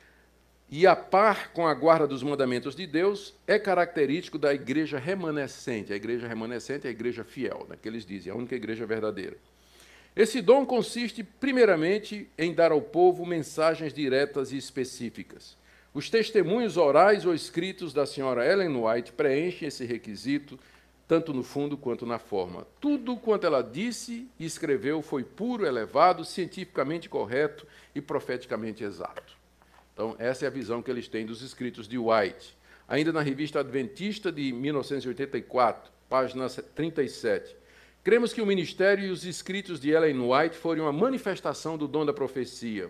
[0.70, 5.92] e a par com a guarda dos mandamentos de Deus, é característico da igreja remanescente.
[5.92, 9.36] A igreja remanescente é a igreja fiel, né, que eles dizem, a única igreja verdadeira.
[10.16, 15.58] Esse dom consiste, primeiramente, em dar ao povo mensagens diretas e específicas.
[15.94, 20.58] Os testemunhos orais ou escritos da senhora Ellen White preenchem esse requisito
[21.06, 22.66] tanto no fundo quanto na forma.
[22.80, 29.36] Tudo quanto ela disse e escreveu foi puro, elevado, cientificamente correto e profeticamente exato.
[29.94, 32.58] Então, essa é a visão que eles têm dos escritos de White.
[32.88, 37.58] Ainda na revista Adventista de 1984, página 37.
[38.02, 42.06] Cremos que o ministério e os escritos de Ellen White foram uma manifestação do dom
[42.06, 42.90] da profecia.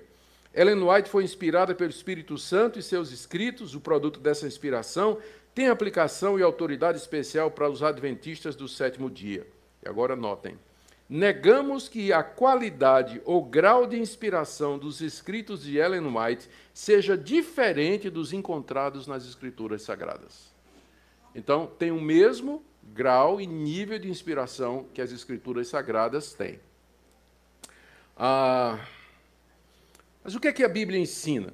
[0.53, 5.17] Ellen White foi inspirada pelo Espírito Santo e seus escritos, o produto dessa inspiração,
[5.55, 9.47] tem aplicação e autoridade especial para os adventistas do sétimo dia.
[9.83, 10.57] E agora notem.
[11.09, 18.09] Negamos que a qualidade ou grau de inspiração dos escritos de Ellen White seja diferente
[18.09, 20.53] dos encontrados nas escrituras sagradas.
[21.35, 26.59] Então, tem o mesmo grau e nível de inspiração que as escrituras sagradas têm.
[28.15, 28.79] Ah,
[30.23, 31.53] mas o que é que a Bíblia ensina?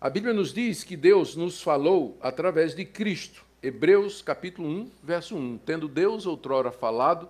[0.00, 3.44] A Bíblia nos diz que Deus nos falou através de Cristo.
[3.62, 5.58] Hebreus capítulo 1, verso 1.
[5.58, 7.28] Tendo Deus outrora falado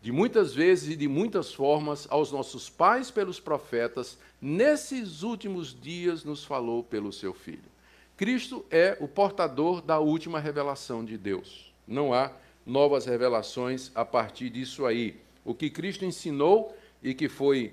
[0.00, 6.24] de muitas vezes e de muitas formas aos nossos pais pelos profetas, nesses últimos dias
[6.24, 7.70] nos falou pelo seu Filho.
[8.16, 11.72] Cristo é o portador da última revelação de Deus.
[11.86, 12.32] Não há
[12.64, 15.16] novas revelações a partir disso aí.
[15.44, 17.72] O que Cristo ensinou e que foi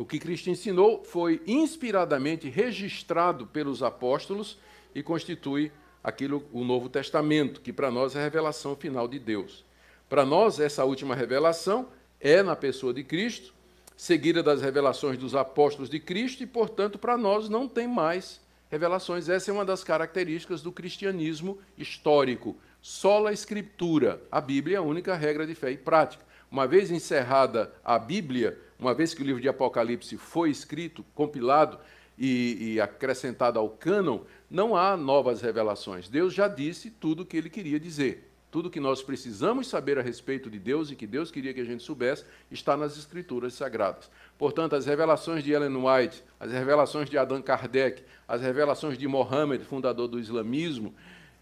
[0.00, 4.58] o que Cristo ensinou foi inspiradamente registrado pelos apóstolos
[4.94, 5.70] e constitui
[6.02, 9.62] aquilo o Novo Testamento, que para nós é a revelação final de Deus.
[10.08, 11.86] Para nós essa última revelação
[12.18, 13.52] é na pessoa de Cristo,
[13.94, 19.28] seguida das revelações dos apóstolos de Cristo e, portanto, para nós não tem mais revelações.
[19.28, 22.56] Essa é uma das características do cristianismo histórico.
[22.80, 24.22] Sola a escritura.
[24.32, 26.24] A Bíblia é a única regra de fé e prática.
[26.50, 31.78] Uma vez encerrada a Bíblia, uma vez que o livro de Apocalipse foi escrito, compilado
[32.18, 36.08] e, e acrescentado ao cânon, não há novas revelações.
[36.08, 38.28] Deus já disse tudo o que ele queria dizer.
[38.50, 41.64] Tudo que nós precisamos saber a respeito de Deus e que Deus queria que a
[41.64, 44.10] gente soubesse está nas Escrituras Sagradas.
[44.36, 49.64] Portanto, as revelações de Ellen White, as revelações de Allan Kardec, as revelações de Mohammed,
[49.64, 50.92] fundador do islamismo,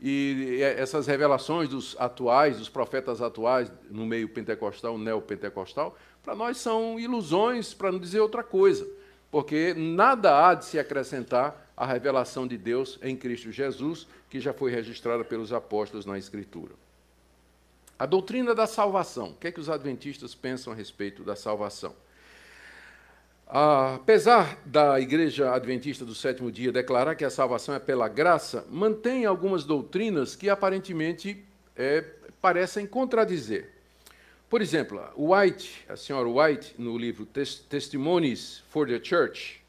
[0.01, 6.99] e essas revelações dos atuais, dos profetas atuais, no meio pentecostal, neopentecostal, para nós são
[7.01, 8.89] ilusões, para não dizer outra coisa,
[9.31, 14.53] porque nada há de se acrescentar à revelação de Deus em Cristo Jesus, que já
[14.53, 16.75] foi registrada pelos apóstolos na Escritura.
[17.99, 19.31] A doutrina da salvação.
[19.31, 21.95] O que é que os adventistas pensam a respeito da salvação?
[23.51, 29.25] Apesar da Igreja Adventista do Sétimo Dia declarar que a salvação é pela graça, mantém
[29.25, 31.43] algumas doutrinas que aparentemente
[31.75, 32.03] é,
[32.43, 33.71] parecem contradizer.
[34.51, 39.63] Por exemplo, White, a senhora White, no livro Testimonies for the Church,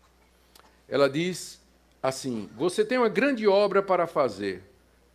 [0.90, 1.62] ela diz
[2.04, 4.62] assim: Você tem uma grande obra para fazer.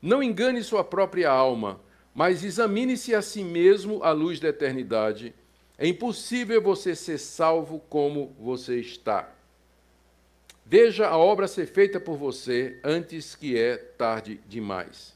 [0.00, 1.81] Não engane sua própria alma,
[2.14, 5.35] mas examine-se a si mesmo à luz da eternidade.
[5.76, 9.28] É impossível você ser salvo como você está.
[10.64, 15.14] Veja a obra ser feita por você antes que é tarde demais.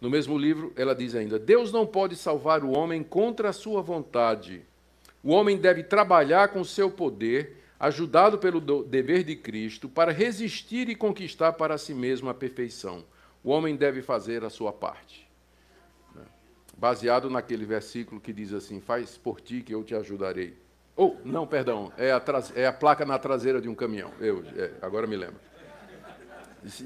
[0.00, 3.82] No mesmo livro, ela diz ainda: Deus não pode salvar o homem contra a sua
[3.82, 4.62] vontade.
[5.22, 10.96] O homem deve trabalhar com seu poder, ajudado pelo dever de Cristo, para resistir e
[10.96, 13.04] conquistar para si mesmo a perfeição.
[13.44, 15.29] O homem deve fazer a sua parte.
[16.80, 20.56] Baseado naquele versículo que diz assim: Faz por ti que eu te ajudarei.
[20.96, 22.22] Ou, oh, não, perdão, é a,
[22.54, 24.10] é a, placa na traseira de um caminhão.
[24.18, 25.36] Eu, é, agora me lembro.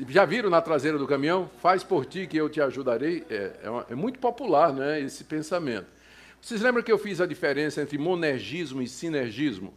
[0.09, 1.49] Já viram na traseira do caminhão?
[1.61, 3.25] Faz por ti que eu te ajudarei.
[3.31, 5.87] É, é, uma, é muito popular né, esse pensamento.
[6.41, 9.73] Vocês lembram que eu fiz a diferença entre monergismo e sinergismo?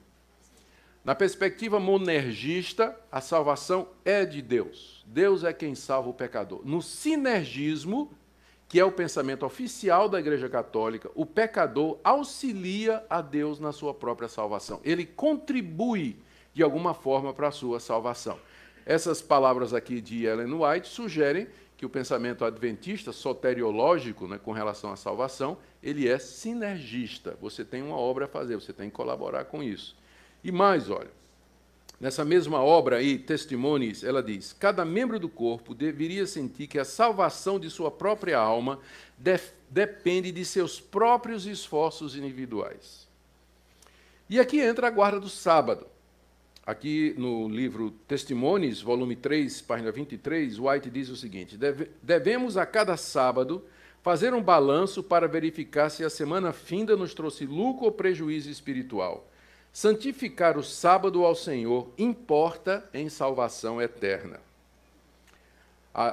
[1.05, 5.05] Na perspectiva monergista, a salvação é de Deus.
[5.05, 6.61] Deus é quem salva o pecador.
[6.65, 8.11] No sinergismo,
[8.67, 13.93] que é o pensamento oficial da Igreja Católica, o pecador auxilia a Deus na sua
[13.93, 14.81] própria salvação.
[14.83, 16.17] Ele contribui
[16.53, 18.37] de alguma forma para a sua salvação.
[18.85, 24.91] Essas palavras aqui de Ellen White sugerem que o pensamento adventista, soteriológico, né, com relação
[24.91, 27.37] à salvação, ele é sinergista.
[27.39, 29.95] Você tem uma obra a fazer, você tem que colaborar com isso.
[30.43, 31.11] E mais, olha,
[31.99, 36.85] nessa mesma obra aí, Testimonies, ela diz: cada membro do corpo deveria sentir que a
[36.85, 38.79] salvação de sua própria alma
[39.17, 43.07] de depende de seus próprios esforços individuais.
[44.29, 45.85] E aqui entra a guarda do sábado.
[46.65, 52.65] Aqui no livro Testimônios, volume 3, página 23, White diz o seguinte: Deve, devemos a
[52.65, 53.63] cada sábado
[54.01, 59.29] fazer um balanço para verificar se a semana finda nos trouxe lucro ou prejuízo espiritual.
[59.77, 64.39] Santificar o sábado ao Senhor importa em salvação eterna.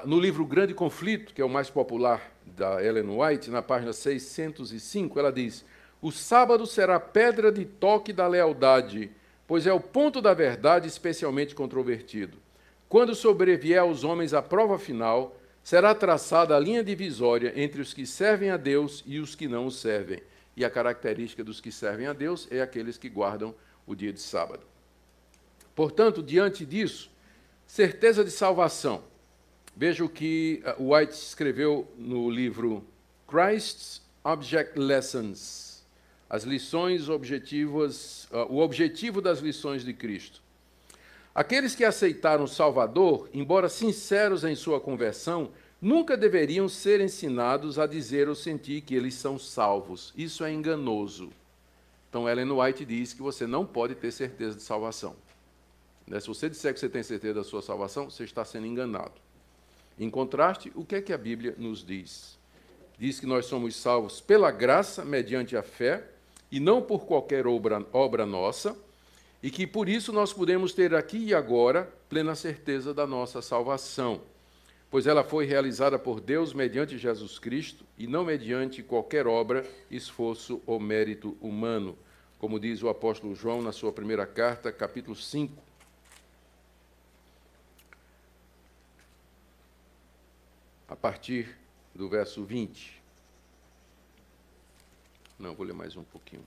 [0.05, 5.19] No livro Grande Conflito, que é o mais popular da Ellen White, na página 605,
[5.19, 5.65] ela diz:
[6.03, 9.11] O sábado será pedra de toque da lealdade
[9.47, 12.37] pois é o ponto da verdade especialmente controvertido.
[12.87, 18.05] Quando sobrevier aos homens a prova final, será traçada a linha divisória entre os que
[18.05, 20.21] servem a Deus e os que não o servem.
[20.57, 23.55] E a característica dos que servem a Deus é aqueles que guardam
[23.87, 24.65] o dia de sábado.
[25.75, 27.11] Portanto, diante disso,
[27.67, 29.03] certeza de salvação.
[29.77, 32.87] Veja o que uh, White escreveu no livro
[33.27, 35.75] Christ's Object Lessons
[36.35, 40.43] as lições objetivas, uh, o objetivo das lições de Cristo.
[41.35, 45.51] Aqueles que aceitaram o Salvador, embora sinceros em sua conversão,
[45.85, 50.15] nunca deveriam ser ensinados a dizer ou sentir que eles são salvos.
[50.17, 51.31] Isso é enganoso.
[52.09, 55.15] Então, Ellen White diz que você não pode ter certeza de salvação.
[56.07, 56.19] Né?
[56.19, 59.13] Se você disser que você tem certeza da sua salvação, você está sendo enganado.
[59.99, 62.39] Em contraste, o que é que a Bíblia nos diz?
[62.99, 66.09] Diz que nós somos salvos pela graça, mediante a fé,
[66.51, 68.75] e não por qualquer obra, obra nossa,
[69.43, 74.23] e que por isso nós podemos ter aqui e agora plena certeza da nossa salvação,
[74.95, 80.63] pois ela foi realizada por Deus mediante Jesus Cristo e não mediante qualquer obra, esforço
[80.65, 81.99] ou mérito humano,
[82.39, 85.61] como diz o apóstolo João na sua primeira carta, capítulo 5.
[90.87, 91.59] A partir
[91.93, 93.03] do verso 20.
[95.37, 96.45] Não, vou ler mais um pouquinho.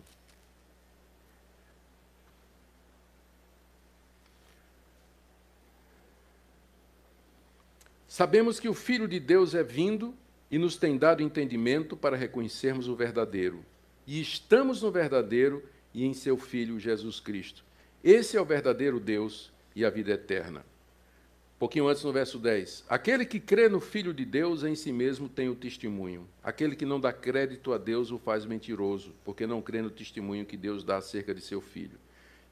[8.17, 10.11] Sabemos que o Filho de Deus é vindo
[10.49, 13.63] e nos tem dado entendimento para reconhecermos o verdadeiro.
[14.07, 17.63] E estamos no verdadeiro e em seu Filho Jesus Cristo.
[18.03, 20.61] Esse é o verdadeiro Deus e a vida eterna.
[20.61, 22.85] Um pouquinho antes, no verso 10.
[22.89, 26.27] Aquele que crê no Filho de Deus em si mesmo tem o testemunho.
[26.41, 30.43] Aquele que não dá crédito a Deus o faz mentiroso, porque não crê no testemunho
[30.43, 31.99] que Deus dá acerca de seu Filho.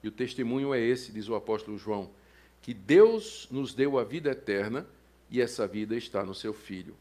[0.03, 2.11] E o testemunho é esse, diz o apóstolo João,
[2.61, 4.85] que Deus nos deu a vida eterna
[5.29, 6.95] e essa vida está no seu Filho.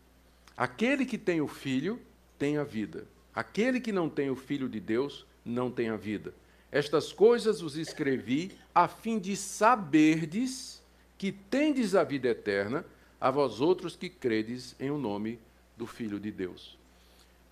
[0.57, 2.01] Aquele que tem o Filho
[2.39, 3.07] tem a vida.
[3.35, 6.35] Aquele que não tem o Filho de Deus não tem a vida.
[6.71, 10.83] Estas coisas os escrevi a fim de saberdes
[11.17, 12.85] que tendes a vida eterna,
[13.21, 15.39] a vós outros que credes em o nome
[15.77, 16.77] do Filho de Deus.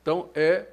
[0.00, 0.68] Então, é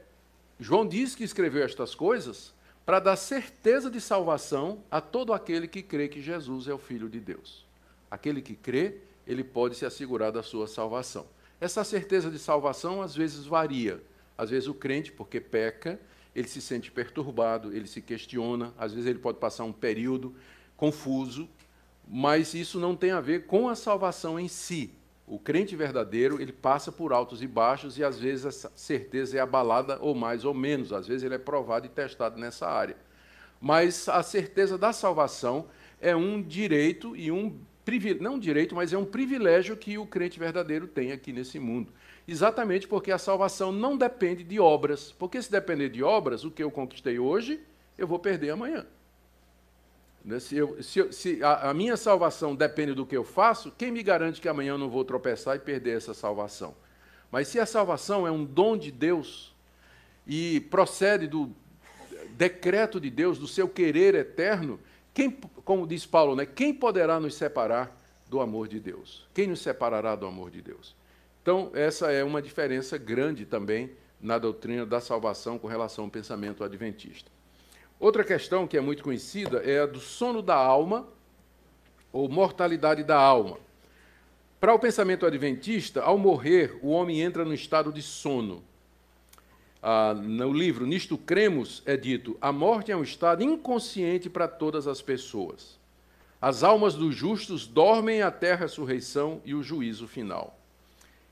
[0.60, 2.54] João diz que escreveu estas coisas
[2.86, 7.08] para dar certeza de salvação a todo aquele que crê que Jesus é o Filho
[7.08, 7.66] de Deus.
[8.12, 8.98] Aquele que crê,
[9.30, 11.28] ele pode se assegurar da sua salvação.
[11.62, 14.04] Essa certeza de salvação às vezes varia.
[14.36, 16.00] Às vezes o crente, porque peca,
[16.36, 20.34] ele se sente perturbado, ele se questiona, às vezes ele pode passar um período
[20.76, 21.48] confuso,
[22.08, 24.92] mas isso não tem a ver com a salvação em si.
[25.28, 29.42] O crente verdadeiro, ele passa por altos e baixos e às vezes a certeza é
[29.42, 32.98] abalada ou mais ou menos, às vezes ele é provado e testado nessa área.
[33.62, 35.68] Mas a certeza da salvação
[36.02, 37.60] é um direito e um
[38.20, 41.92] não direito, mas é um privilégio que o crente verdadeiro tem aqui nesse mundo.
[42.28, 45.12] Exatamente porque a salvação não depende de obras.
[45.12, 47.60] Porque se depender de obras, o que eu conquistei hoje,
[47.98, 48.86] eu vou perder amanhã.
[50.24, 50.40] Né?
[50.40, 54.04] Se, eu, se, se a, a, minha salvação depende do que eu faço, quem me
[54.04, 56.76] garante que amanhã eu não vou tropeçar e perder essa salvação?
[57.32, 59.56] Mas se a salvação é um dom de Deus
[60.28, 61.56] e procede do,
[62.40, 64.80] decreto de Deus, do seu querer eterno,
[65.20, 65.32] quem,
[65.66, 67.94] como diz Paulo, né, quem poderá nos separar
[68.30, 69.28] do amor de Deus?
[69.34, 70.96] Quem nos separará do amor de Deus?
[71.42, 73.92] Então, essa é uma diferença grande também
[74.22, 77.30] na doutrina da salvação com relação ao pensamento adventista.
[78.00, 81.06] Outra questão que é muito conhecida é a do sono da alma
[82.14, 83.58] ou mortalidade da alma.
[84.58, 88.64] Para o pensamento adventista, ao morrer, o homem entra no estado de sono.
[89.82, 94.88] Ah, no livro Nisto Cremos é dito: a morte é um estado inconsciente para todas
[94.88, 95.80] as pessoas.
[96.42, 100.58] As almas dos justos dormem até a ressurreição e o juízo final.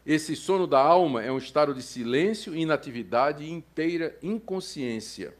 [0.05, 5.33] Esse sono da alma é um estado de silêncio, inatividade e inteira inconsciência.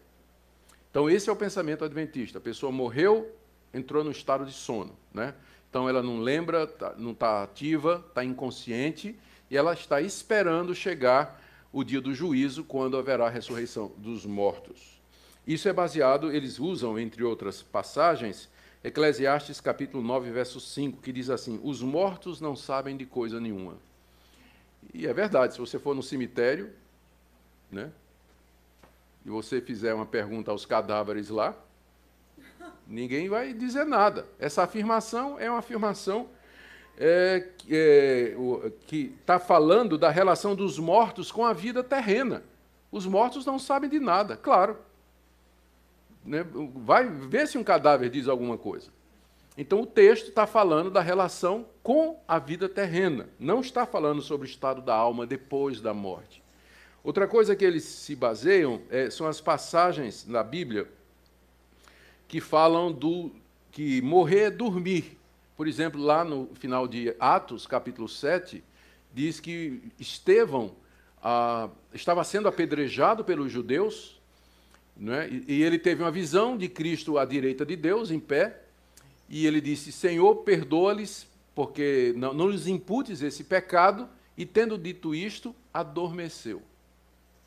[0.91, 2.37] Então, esse é o pensamento adventista.
[2.37, 3.33] A pessoa morreu,
[3.73, 4.93] entrou no estado de sono.
[5.13, 5.33] Né?
[5.69, 9.17] Então, ela não lembra, tá, não está ativa, está inconsciente,
[9.49, 11.41] e ela está esperando chegar
[11.71, 14.99] o dia do juízo, quando haverá a ressurreição dos mortos.
[15.45, 18.49] Isso é baseado, eles usam, entre outras passagens,
[18.83, 23.77] Eclesiastes capítulo 9, verso 5, que diz assim: Os mortos não sabem de coisa nenhuma.
[24.93, 26.71] E é verdade, se você for no cemitério,
[27.71, 27.91] né,
[29.25, 31.53] e você fizer uma pergunta aos cadáveres lá,
[32.87, 34.25] ninguém vai dizer nada.
[34.39, 36.29] Essa afirmação é uma afirmação
[36.97, 38.35] é, é,
[38.87, 42.43] que está falando da relação dos mortos com a vida terrena.
[42.91, 44.77] Os mortos não sabem de nada, claro.
[46.25, 46.45] Né?
[46.75, 48.89] Vai ver se um cadáver diz alguma coisa.
[49.57, 54.47] Então, o texto está falando da relação com a vida terrena, não está falando sobre
[54.47, 56.43] o estado da alma depois da morte.
[57.03, 60.87] Outra coisa que eles se baseiam é, são as passagens na Bíblia
[62.27, 63.31] que falam do
[63.71, 65.16] que morrer é dormir.
[65.57, 68.63] Por exemplo, lá no final de Atos, capítulo 7,
[69.11, 70.75] diz que Estevão
[71.21, 74.21] ah, estava sendo apedrejado pelos judeus,
[74.95, 75.27] né?
[75.27, 78.61] e, e ele teve uma visão de Cristo à direita de Deus, em pé,
[79.27, 85.15] e ele disse: Senhor, perdoa-lhes, porque não, não lhes imputes esse pecado, e tendo dito
[85.15, 86.61] isto, adormeceu.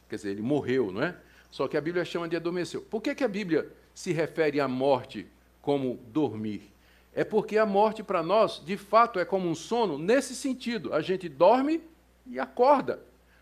[0.09, 1.17] Quer dizer, ele morreu, não é?
[1.49, 2.83] Só que a Bíblia chama de adormeceu.
[2.83, 5.29] Por que, que a Bíblia se refere à morte
[5.63, 6.73] como dormir?
[7.21, 10.95] É porque a morte para nós, de fato, é como um sono nesse sentido.
[10.95, 11.83] A gente dorme
[12.27, 12.99] e acorda.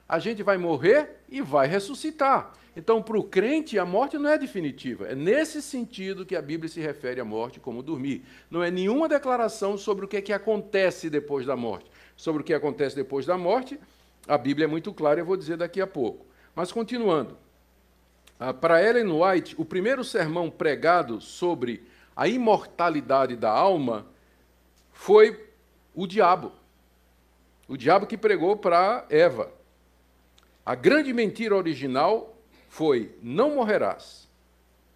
[0.08, 2.54] A gente vai morrer e vai ressuscitar.
[2.76, 5.06] Então, para o crente, a morte não é definitiva.
[5.06, 8.24] É nesse sentido que a Bíblia se refere à morte como dormir.
[8.50, 11.88] Não é nenhuma declaração sobre o que, é que acontece depois da morte.
[12.16, 13.78] Sobre o que acontece depois da morte,
[14.26, 16.26] a Bíblia é muito clara, eu vou dizer daqui a pouco.
[16.52, 17.38] Mas, continuando.
[18.40, 21.86] Ah, para Ellen White, o primeiro sermão pregado sobre
[22.18, 24.04] a imortalidade da alma
[24.92, 25.48] foi
[25.94, 26.50] o diabo.
[27.68, 29.52] O diabo que pregou para Eva.
[30.66, 32.36] A grande mentira original
[32.68, 34.28] foi: não morrerás.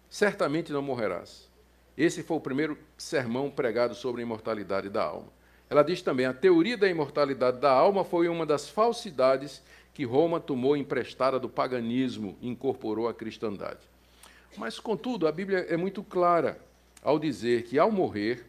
[0.09, 1.49] Certamente não morrerás.
[1.97, 5.29] Esse foi o primeiro sermão pregado sobre a imortalidade da alma.
[5.69, 9.63] Ela diz também: a teoria da imortalidade da alma foi uma das falsidades
[9.93, 13.79] que Roma tomou emprestada do paganismo e incorporou à cristandade.
[14.57, 16.59] Mas, contudo, a Bíblia é muito clara
[17.03, 18.45] ao dizer que, ao morrer,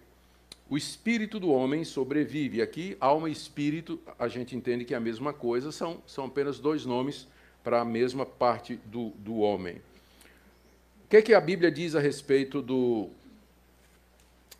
[0.68, 2.62] o espírito do homem sobrevive.
[2.62, 6.58] Aqui, alma e espírito, a gente entende que é a mesma coisa, são, são apenas
[6.58, 7.26] dois nomes
[7.62, 9.76] para a mesma parte do, do homem.
[9.76, 13.08] O que, é que a Bíblia diz a respeito do,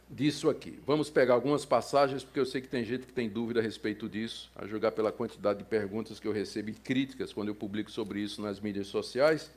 [0.09, 0.79] disso aqui?
[0.87, 4.09] Vamos pegar algumas passagens, porque eu sei que tem gente que tem dúvida a respeito
[4.09, 7.91] disso, a julgar pela quantidade de perguntas que eu recebo e críticas quando eu publico
[7.91, 9.51] sobre isso nas mídias sociais.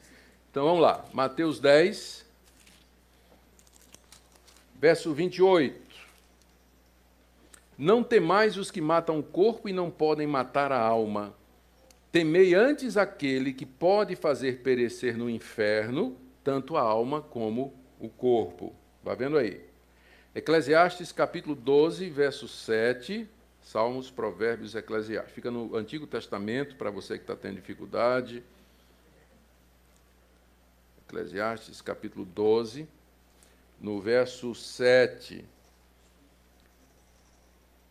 [0.50, 2.26] Então vamos lá, Mateus 10,
[4.80, 5.76] Verso 28.
[7.78, 11.36] Não temais os que matam o corpo e não podem matar a alma.
[12.12, 18.74] Temei antes aquele que pode fazer perecer no inferno tanto a alma como o corpo.
[19.04, 19.66] Vai vendo aí.
[20.34, 23.28] Eclesiastes capítulo 12, verso 7.
[23.62, 25.34] Salmos, Provérbios, Eclesiastes.
[25.34, 28.44] Fica no Antigo Testamento, para você que está tendo dificuldade.
[31.08, 32.88] Eclesiastes capítulo 12
[33.80, 35.46] no verso 7.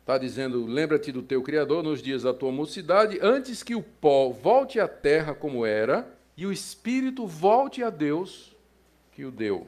[0.00, 4.30] Está dizendo: Lembra-te do teu Criador nos dias da tua mocidade, antes que o pó
[4.30, 8.54] volte à terra como era, e o espírito volte a Deus
[9.12, 9.66] que o deu.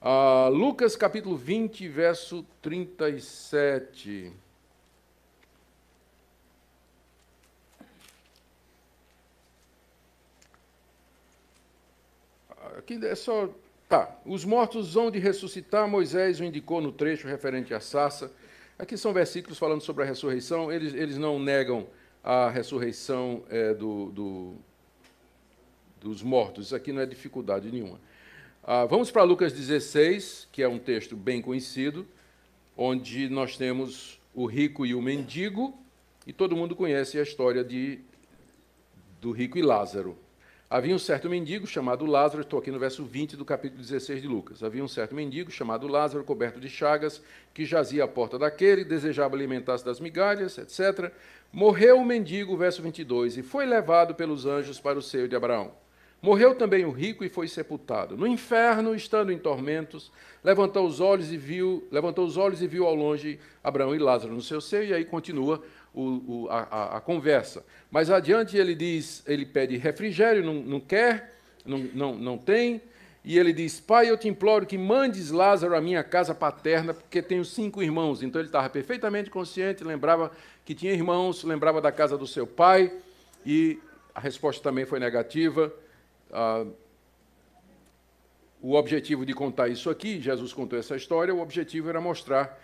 [0.00, 4.32] Ah, Lucas capítulo 20, verso 37.
[12.78, 13.50] Aqui é só
[13.88, 18.30] Tá, os mortos vão de ressuscitar, Moisés o indicou no trecho referente à sarça.
[18.78, 21.86] Aqui são versículos falando sobre a ressurreição, eles, eles não negam
[22.22, 24.54] a ressurreição é, do, do,
[26.02, 27.98] dos mortos, isso aqui não é dificuldade nenhuma.
[28.62, 32.06] Ah, vamos para Lucas 16, que é um texto bem conhecido,
[32.76, 35.74] onde nós temos o rico e o mendigo,
[36.26, 38.00] e todo mundo conhece a história de,
[39.18, 40.18] do rico e Lázaro.
[40.70, 44.28] Havia um certo mendigo chamado Lázaro, estou aqui no verso 20 do capítulo 16 de
[44.28, 44.62] Lucas.
[44.62, 47.22] Havia um certo mendigo chamado Lázaro, coberto de chagas,
[47.54, 51.10] que jazia à porta daquele, desejava alimentar-se das migalhas, etc.
[51.50, 55.72] Morreu o mendigo, verso 22, e foi levado pelos anjos para o seio de Abraão.
[56.20, 58.14] Morreu também o rico e foi sepultado.
[58.14, 60.12] No inferno, estando em tormentos,
[60.44, 64.34] levantou os olhos e viu, levantou os olhos e viu ao longe Abraão e Lázaro
[64.34, 65.62] no seu seio, e aí continua
[65.98, 67.64] o, o, a, a, conversa.
[67.90, 71.34] Mas adiante ele diz, ele pede refrigério, não, não quer,
[71.66, 72.80] não, não, não tem,
[73.24, 77.20] e ele diz: Pai, eu te imploro que mandes Lázaro à minha casa paterna, porque
[77.20, 78.22] tenho cinco irmãos.
[78.22, 80.30] Então ele estava perfeitamente consciente, lembrava
[80.64, 82.92] que tinha irmãos, lembrava da casa do seu pai,
[83.44, 83.80] e
[84.14, 85.72] a resposta também foi negativa.
[86.32, 86.64] Ah,
[88.60, 92.58] o objetivo de contar isso aqui, Jesus contou essa história, o objetivo era mostrar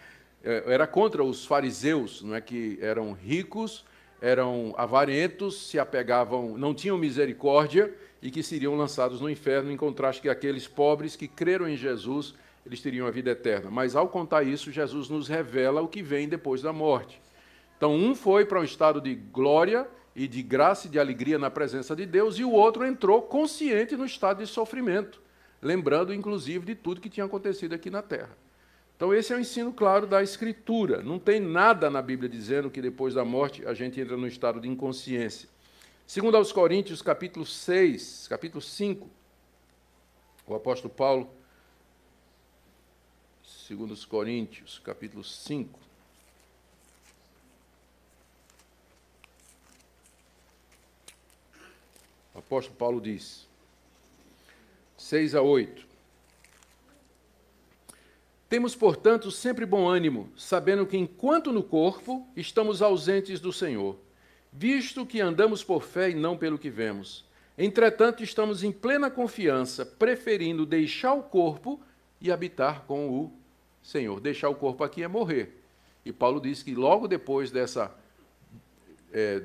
[0.44, 3.84] era contra os fariseus, não é que eram ricos,
[4.20, 10.22] eram avarentos, se apegavam, não tinham misericórdia e que seriam lançados no inferno, em contraste
[10.22, 12.34] que aqueles pobres que creram em Jesus,
[12.64, 13.70] eles teriam a vida eterna.
[13.70, 17.20] Mas ao contar isso, Jesus nos revela o que vem depois da morte.
[17.76, 19.86] Então, um foi para um estado de glória
[20.16, 23.96] e de graça e de alegria na presença de Deus, e o outro entrou consciente
[23.96, 25.20] no estado de sofrimento,
[25.60, 28.43] lembrando inclusive de tudo que tinha acontecido aqui na terra.
[28.96, 31.02] Então, esse é o ensino claro da Escritura.
[31.02, 34.60] Não tem nada na Bíblia dizendo que depois da morte a gente entra no estado
[34.60, 35.48] de inconsciência.
[36.06, 39.08] Segundo aos Coríntios, capítulo 6, capítulo 5,
[40.46, 41.28] o apóstolo Paulo,
[43.42, 45.80] segundo os Coríntios, capítulo 5,
[52.34, 53.48] o apóstolo Paulo diz,
[54.98, 55.93] 6 a 8,
[58.54, 63.98] temos, portanto, sempre bom ânimo, sabendo que enquanto no corpo estamos ausentes do Senhor,
[64.52, 67.24] visto que andamos por fé e não pelo que vemos.
[67.58, 71.80] Entretanto, estamos em plena confiança, preferindo deixar o corpo
[72.20, 73.32] e habitar com o
[73.82, 74.20] Senhor.
[74.20, 75.60] Deixar o corpo aqui é morrer.
[76.04, 77.92] E Paulo diz que logo depois dessa
[79.12, 79.42] é,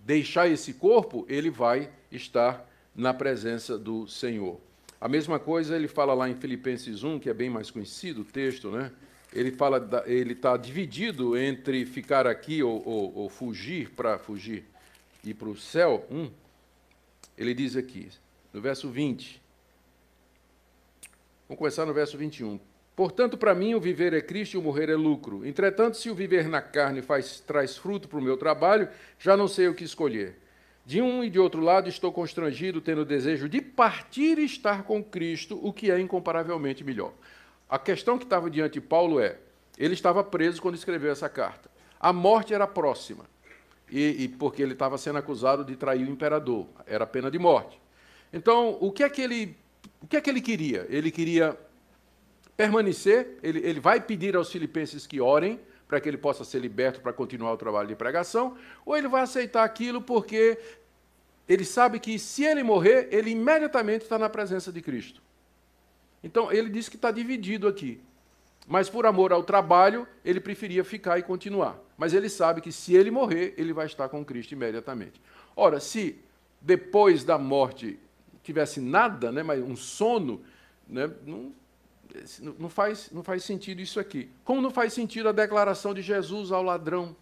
[0.00, 4.60] deixar esse corpo, ele vai estar na presença do Senhor.
[5.02, 8.24] A mesma coisa ele fala lá em Filipenses 1, que é bem mais conhecido o
[8.24, 8.92] texto, né?
[9.32, 14.62] Ele fala, ele está dividido entre ficar aqui ou, ou, ou fugir para fugir
[15.24, 16.06] e para o céu.
[16.08, 16.30] Hum,
[17.36, 18.10] ele diz aqui,
[18.52, 19.42] no verso 20.
[21.48, 22.60] Vamos começar no verso 21.
[22.94, 25.44] Portanto, para mim, o viver é Cristo e o morrer é lucro.
[25.44, 28.88] Entretanto, se o viver na carne faz, traz fruto para o meu trabalho,
[29.18, 30.41] já não sei o que escolher.
[30.84, 34.82] De um e de outro lado, estou constrangido, tendo o desejo de partir e estar
[34.82, 37.12] com Cristo, o que é incomparavelmente melhor.
[37.68, 39.38] A questão que estava diante de Paulo é:
[39.78, 41.70] ele estava preso quando escreveu essa carta.
[42.00, 43.24] A morte era próxima,
[43.88, 47.80] e, e porque ele estava sendo acusado de trair o imperador, era pena de morte.
[48.32, 49.56] Então, o que é que ele,
[50.00, 50.86] o que é que ele queria?
[50.88, 51.56] Ele queria
[52.56, 55.60] permanecer, ele, ele vai pedir aos filipenses que orem,
[55.92, 59.20] para que ele possa ser liberto para continuar o trabalho de pregação, ou ele vai
[59.20, 60.58] aceitar aquilo porque
[61.46, 65.20] ele sabe que se ele morrer, ele imediatamente está na presença de Cristo.
[66.24, 68.00] Então, ele diz que está dividido aqui.
[68.66, 71.78] Mas por amor ao trabalho, ele preferia ficar e continuar.
[71.98, 75.20] Mas ele sabe que se ele morrer, ele vai estar com Cristo imediatamente.
[75.54, 76.18] Ora, se
[76.58, 78.00] depois da morte
[78.42, 80.40] tivesse nada, né, mas um sono,
[80.88, 81.52] né, não,
[82.40, 84.30] não faz, não faz sentido isso aqui.
[84.44, 87.16] Como não faz sentido a declaração de Jesus ao ladrão?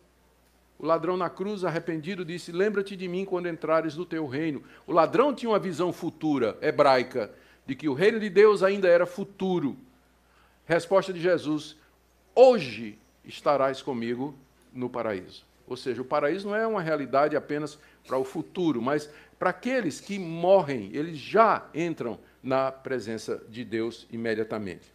[0.79, 4.63] O ladrão na cruz, arrependido, disse: Lembra-te de mim quando entrares no teu reino.
[4.87, 7.31] O ladrão tinha uma visão futura, hebraica,
[7.67, 9.77] de que o reino de Deus ainda era futuro.
[10.65, 11.77] Resposta de Jesus:
[12.35, 14.35] Hoje estarás comigo
[14.73, 15.45] no paraíso.
[15.67, 20.01] Ou seja, o paraíso não é uma realidade apenas para o futuro, mas para aqueles
[20.01, 24.93] que morrem, eles já entram na presença de Deus imediatamente.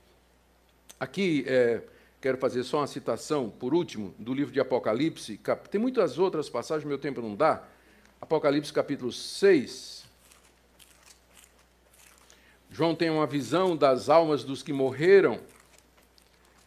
[0.99, 1.81] Aqui é,
[2.21, 5.39] quero fazer só uma citação, por último, do livro de Apocalipse.
[5.69, 7.63] Tem muitas outras passagens, meu tempo não dá.
[8.19, 10.05] Apocalipse capítulo 6.
[12.71, 15.39] João tem uma visão das almas dos que morreram.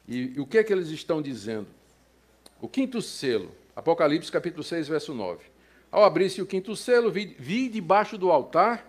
[0.07, 1.67] E, e o que é que eles estão dizendo?
[2.61, 5.45] O quinto selo, Apocalipse capítulo 6, verso 9.
[5.91, 8.88] Ao abrir-se o quinto selo, vi, vi debaixo do altar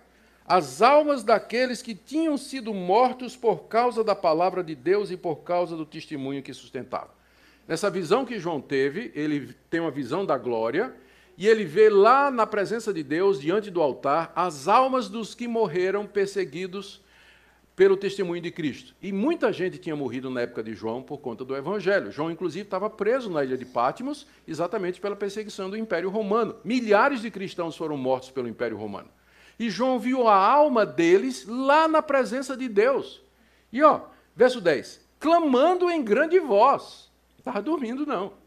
[0.50, 5.44] as almas daqueles que tinham sido mortos por causa da palavra de Deus e por
[5.44, 7.14] causa do testemunho que sustentava.
[7.68, 10.92] Nessa visão que João teve, ele tem uma visão da glória,
[11.38, 15.46] e ele vê lá na presença de Deus, diante do altar, as almas dos que
[15.46, 17.00] morreram perseguidos
[17.76, 18.92] pelo testemunho de Cristo.
[19.00, 22.10] E muita gente tinha morrido na época de João por conta do Evangelho.
[22.10, 26.56] João, inclusive, estava preso na ilha de Patmos, exatamente pela perseguição do Império Romano.
[26.64, 29.08] Milhares de cristãos foram mortos pelo Império Romano.
[29.60, 33.22] E João viu a alma deles lá na presença de Deus.
[33.72, 34.00] E ó,
[34.34, 37.08] verso 10: clamando em grande voz.
[37.38, 38.40] Estava dormindo, não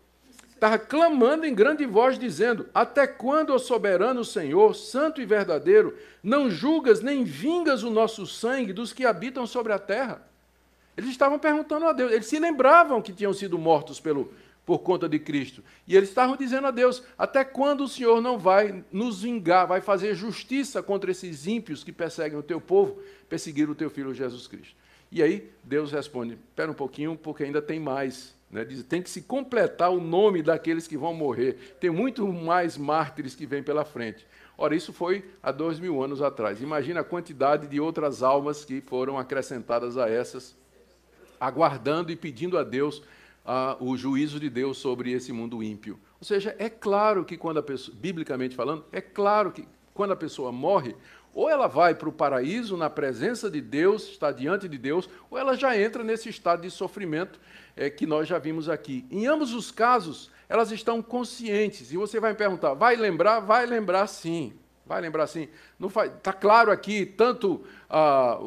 [0.63, 6.49] estava clamando em grande voz, dizendo: Até quando, ó soberano Senhor, santo e verdadeiro, não
[6.49, 10.25] julgas nem vingas o nosso sangue dos que habitam sobre a terra?
[10.95, 14.31] Eles estavam perguntando a Deus, eles se lembravam que tinham sido mortos pelo,
[14.65, 15.63] por conta de Cristo.
[15.87, 19.81] E eles estavam dizendo a Deus: Até quando o Senhor não vai nos vingar, vai
[19.81, 24.47] fazer justiça contra esses ímpios que perseguem o teu povo, perseguir o teu filho Jesus
[24.47, 24.75] Cristo?
[25.11, 28.33] E aí Deus responde: Espera um pouquinho, porque ainda tem mais.
[28.49, 28.63] Né?
[28.63, 31.75] Diz, tem que se completar o nome daqueles que vão morrer.
[31.79, 34.25] Tem muito mais mártires que vêm pela frente.
[34.55, 36.61] Ora, isso foi há dois mil anos atrás.
[36.61, 40.55] Imagina a quantidade de outras almas que foram acrescentadas a essas,
[41.39, 43.01] aguardando e pedindo a Deus
[43.45, 45.99] ah, o juízo de Deus sobre esse mundo ímpio.
[46.19, 50.15] Ou seja, é claro que quando a pessoa, biblicamente falando, é claro que quando a
[50.15, 50.95] pessoa morre,
[51.33, 55.37] ou ela vai para o paraíso na presença de Deus, está diante de Deus, ou
[55.37, 57.39] ela já entra nesse estado de sofrimento
[57.75, 59.05] é, que nós já vimos aqui.
[59.09, 61.91] Em ambos os casos, elas estão conscientes.
[61.91, 63.39] E você vai me perguntar, vai lembrar?
[63.39, 64.53] Vai lembrar sim.
[64.85, 65.47] Vai lembrar sim.
[66.17, 67.63] Está claro aqui, tanto.
[67.89, 68.39] Ah,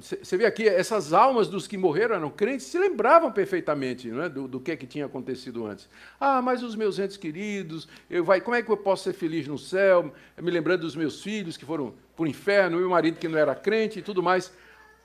[0.00, 4.48] você vê aqui, essas almas dos que morreram eram crentes, se lembravam perfeitamente é, do,
[4.48, 5.88] do que, que tinha acontecido antes.
[6.20, 9.46] Ah, mas os meus entes queridos, eu vai, como é que eu posso ser feliz
[9.46, 10.12] no céu?
[10.40, 13.54] Me lembrando dos meus filhos que foram para o inferno, meu marido que não era
[13.54, 14.52] crente e tudo mais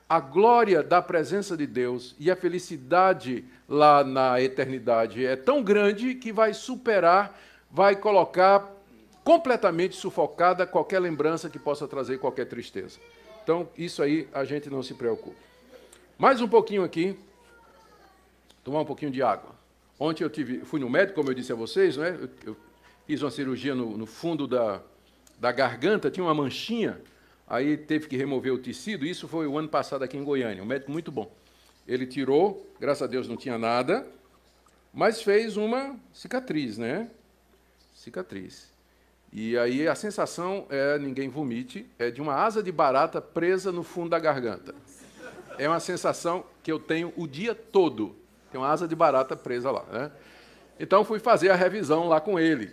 [0.10, 6.16] a glória da presença de Deus e a felicidade lá na eternidade é tão grande
[6.16, 8.68] que vai superar, vai colocar
[9.24, 13.00] completamente sufocada qualquer lembrança que possa trazer qualquer tristeza.
[13.50, 15.36] Então, isso aí a gente não se preocupa.
[16.20, 17.18] Mais um pouquinho aqui,
[18.64, 19.56] tomar um pouquinho de água.
[20.00, 22.16] Ontem eu tive, fui no médico, como eu disse a vocês, né?
[22.22, 22.58] eu, eu
[23.08, 24.84] fiz uma cirurgia no, no fundo da,
[25.39, 27.02] da garganta, tinha uma manchinha
[27.47, 29.04] aí teve que remover o tecido.
[29.04, 31.36] Isso foi o ano passado aqui em Goiânia, um médico muito bom.
[31.88, 34.06] Ele tirou, graças a Deus não tinha nada,
[34.93, 37.10] mas fez uma cicatriz, né?
[37.95, 38.68] Cicatriz.
[39.32, 43.84] E aí a sensação é, ninguém vomite, é de uma asa de barata presa no
[43.84, 44.73] fundo da garganta.
[45.57, 48.15] É uma sensação que eu tenho o dia todo.
[48.51, 50.11] Tem uma asa de barata presa lá, né?
[50.80, 52.71] Então fui fazer a revisão lá com ele.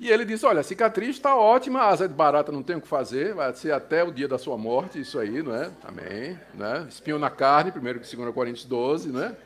[0.00, 2.80] E ele disse: Olha, a cicatriz está ótima, a asa de barata não tem o
[2.80, 5.70] que fazer, vai ser até o dia da sua morte, isso aí, não é?
[5.82, 6.38] Amém.
[6.54, 6.86] Né?
[6.88, 9.36] Espinho na carne, primeiro que 2 Coríntios 12, não é?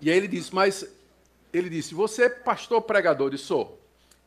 [0.00, 0.86] E aí ele disse: Mas
[1.52, 3.30] ele disse: Você é pastor pregador?
[3.30, 3.80] disse: Sou.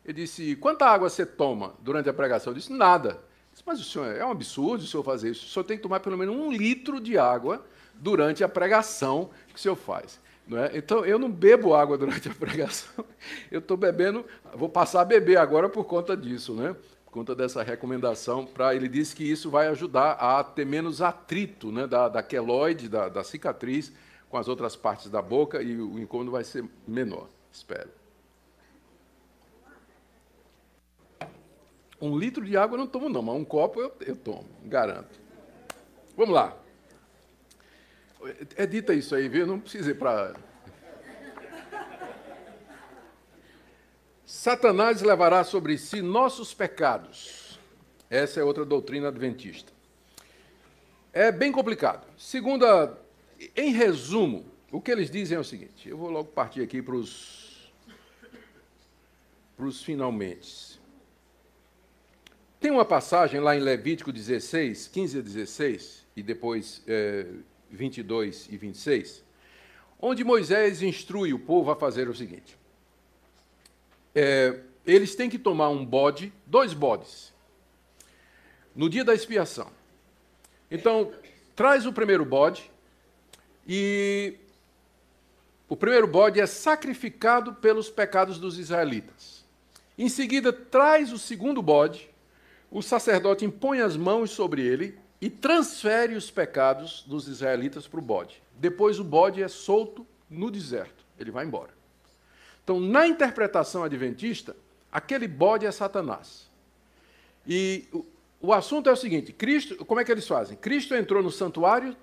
[0.06, 2.52] Ele disse: Quanta água você toma durante a pregação?
[2.52, 3.10] Eu disse: Nada.
[3.10, 5.46] Eu disse, Mas o senhor é um absurdo o senhor fazer isso.
[5.46, 7.66] O senhor tem que tomar pelo menos um litro de água
[7.96, 10.20] durante a pregação que o senhor faz.
[10.52, 10.78] É?
[10.78, 13.06] Então, eu não bebo água durante a pregação,
[13.50, 16.76] eu estou bebendo, vou passar a beber agora por conta disso, né?
[17.06, 18.46] por conta dessa recomendação.
[18.46, 21.88] Pra, ele disse que isso vai ajudar a ter menos atrito né?
[21.88, 23.94] da, da queloide, da, da cicatriz,
[24.34, 27.92] com as outras partes da boca e o incômodo vai ser menor, espero.
[32.02, 35.22] Um litro de água eu não tomo, não, mas um copo eu, eu tomo, garanto.
[36.18, 36.58] Vamos lá.
[38.56, 39.46] É dita isso aí, viu?
[39.46, 40.34] Não precisa ir para.
[44.26, 47.60] Satanás levará sobre si nossos pecados.
[48.10, 49.72] Essa é outra doutrina adventista.
[51.14, 52.08] É bem complicado.
[52.18, 53.03] Segunda,
[53.56, 56.96] em resumo, o que eles dizem é o seguinte: eu vou logo partir aqui para
[56.96, 57.72] os,
[59.56, 60.82] para os finalmente.
[62.60, 67.28] Tem uma passagem lá em Levítico 16, 15 a 16, e depois é,
[67.70, 69.24] 22 e 26,
[70.00, 72.58] onde Moisés instrui o povo a fazer o seguinte:
[74.16, 77.34] é, eles têm que tomar um bode, dois bodes,
[78.76, 79.70] no dia da expiação.
[80.70, 81.14] Então,
[81.56, 82.73] traz o primeiro bode
[83.68, 84.36] e
[85.70, 89.44] o primeiro bode é sacrificado pelos pecados dos israelitas.
[89.98, 92.10] Em seguida, traz o segundo bode,
[92.70, 98.04] o sacerdote impõe as mãos sobre ele e transfere os pecados dos israelitas para o
[98.04, 98.42] bode.
[98.56, 101.72] Depois o bode é solto no deserto, ele vai embora.
[102.64, 104.56] Então, na interpretação adventista,
[104.92, 106.50] aquele bode é Satanás.
[107.48, 107.88] E
[108.42, 110.58] o, assunto é o seguinte: Cristo, como é que eles fazem?
[110.58, 111.96] Cristo entrou no santuário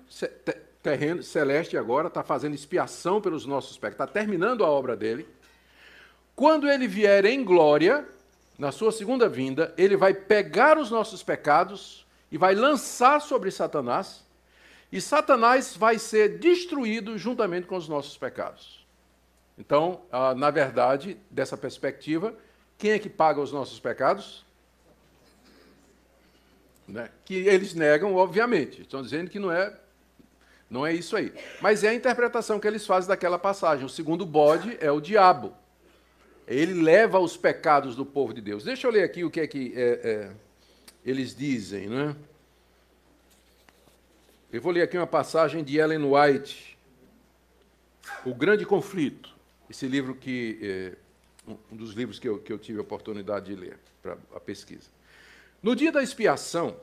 [0.81, 5.27] terreno celeste agora, está fazendo expiação pelos nossos pecados, está terminando a obra dele.
[6.35, 8.07] Quando ele vier em glória,
[8.57, 14.23] na sua segunda vinda, ele vai pegar os nossos pecados e vai lançar sobre Satanás,
[14.91, 18.85] e Satanás vai ser destruído juntamente com os nossos pecados.
[19.57, 22.33] Então, ah, na verdade, dessa perspectiva,
[22.77, 24.43] quem é que paga os nossos pecados?
[26.87, 27.09] Né?
[27.23, 28.81] Que eles negam, obviamente.
[28.81, 29.73] Estão dizendo que não é,
[30.71, 31.33] não é isso aí.
[31.59, 33.85] Mas é a interpretação que eles fazem daquela passagem.
[33.85, 35.53] O segundo bode é o diabo.
[36.47, 38.63] Ele leva os pecados do povo de Deus.
[38.63, 40.31] Deixa eu ler aqui o que é que é, é,
[41.05, 41.89] eles dizem.
[41.89, 42.15] Né?
[44.49, 46.77] Eu vou ler aqui uma passagem de Ellen White,
[48.25, 49.29] O Grande Conflito.
[49.69, 50.57] Esse livro que.
[50.61, 50.97] É,
[51.69, 54.89] um dos livros que eu, que eu tive a oportunidade de ler para a pesquisa.
[55.61, 56.77] No dia da expiação,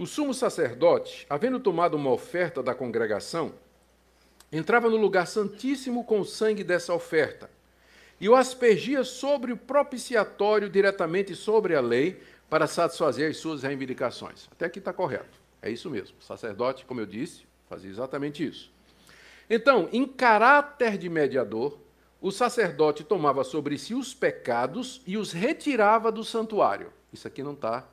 [0.00, 3.52] o sumo sacerdote, havendo tomado uma oferta da congregação,
[4.50, 7.50] entrava no lugar santíssimo com o sangue dessa oferta
[8.18, 14.48] e o aspergia sobre o propiciatório diretamente sobre a lei para satisfazer as suas reivindicações.
[14.50, 15.38] Até aqui está correto.
[15.60, 16.16] É isso mesmo.
[16.18, 18.72] O sacerdote, como eu disse, fazia exatamente isso.
[19.50, 21.78] Então, em caráter de mediador,
[22.22, 26.90] o sacerdote tomava sobre si os pecados e os retirava do santuário.
[27.12, 27.86] Isso aqui não está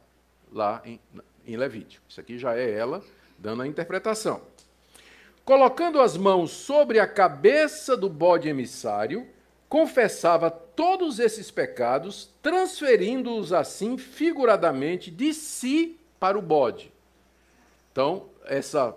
[0.50, 1.02] lá em,
[1.48, 2.04] em Levítico.
[2.08, 3.02] Isso aqui já é ela
[3.40, 4.42] dando a interpretação.
[5.46, 9.26] Colocando as mãos sobre a cabeça do bode emissário,
[9.70, 16.92] confessava todos esses pecados, transferindo-os assim figuradamente de si para o bode.
[17.92, 18.96] Então, essa,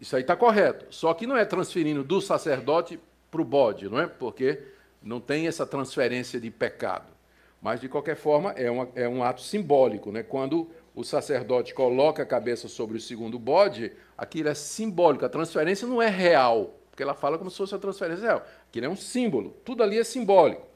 [0.00, 0.86] isso aí está correto.
[0.90, 2.98] Só que não é transferindo do sacerdote
[3.30, 4.06] para o bode, não é?
[4.06, 4.62] Porque
[5.02, 7.12] não tem essa transferência de pecado.
[7.60, 10.12] Mas, de qualquer forma, é, uma, é um ato simbólico.
[10.12, 10.22] Né?
[10.22, 15.24] Quando o sacerdote coloca a cabeça sobre o segundo bode, aquilo é simbólico.
[15.24, 18.46] A transferência não é real, porque ela fala como se fosse a transferência real.
[18.68, 19.56] Aquilo é um símbolo.
[19.64, 20.66] Tudo ali é simbólico.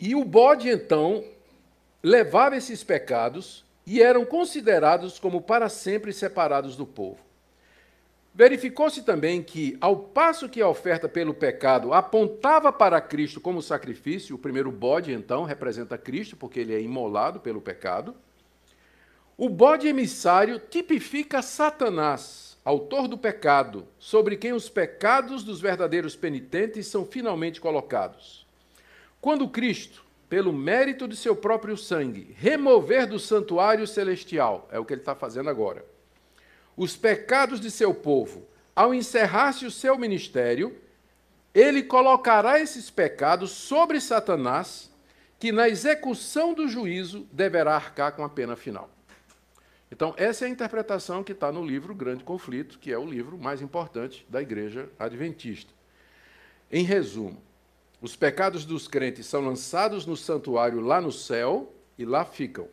[0.00, 1.22] E o bode, então,
[2.02, 7.18] levava esses pecados e eram considerados como para sempre separados do povo.
[8.36, 14.34] Verificou-se também que, ao passo que a oferta pelo pecado apontava para Cristo como sacrifício,
[14.34, 18.12] o primeiro bode, então, representa Cristo, porque ele é imolado pelo pecado,
[19.36, 26.88] o bode emissário tipifica Satanás, autor do pecado, sobre quem os pecados dos verdadeiros penitentes
[26.88, 28.44] são finalmente colocados.
[29.20, 34.92] Quando Cristo, pelo mérito de seu próprio sangue, remover do santuário celestial, é o que
[34.92, 35.94] ele está fazendo agora
[36.76, 40.76] os pecados de seu povo, ao encerrar-se o seu ministério,
[41.54, 44.90] ele colocará esses pecados sobre Satanás,
[45.38, 48.90] que na execução do juízo deverá arcar com a pena final.
[49.90, 53.38] Então, essa é a interpretação que está no livro Grande Conflito, que é o livro
[53.38, 55.72] mais importante da Igreja Adventista.
[56.72, 57.40] Em resumo,
[58.00, 62.68] os pecados dos crentes são lançados no santuário lá no céu e lá ficam.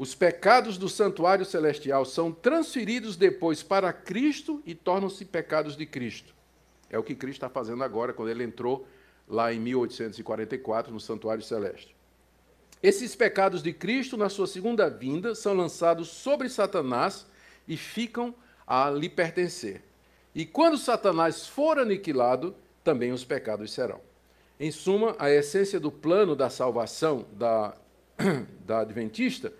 [0.00, 6.34] Os pecados do santuário celestial são transferidos depois para Cristo e tornam-se pecados de Cristo.
[6.88, 8.88] É o que Cristo está fazendo agora, quando ele entrou
[9.28, 11.94] lá em 1844 no santuário celeste.
[12.82, 17.26] Esses pecados de Cristo, na sua segunda vinda, são lançados sobre Satanás
[17.68, 18.34] e ficam
[18.66, 19.82] a lhe pertencer.
[20.34, 24.00] E quando Satanás for aniquilado, também os pecados serão.
[24.58, 27.76] Em suma, a essência do plano da salvação da,
[28.64, 29.52] da Adventista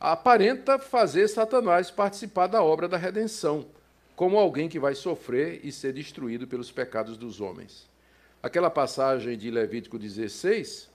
[0.00, 3.66] aparenta fazer Satanás participar da obra da redenção,
[4.14, 7.88] como alguém que vai sofrer e ser destruído pelos pecados dos homens.
[8.42, 10.88] Aquela passagem de Levítico 16,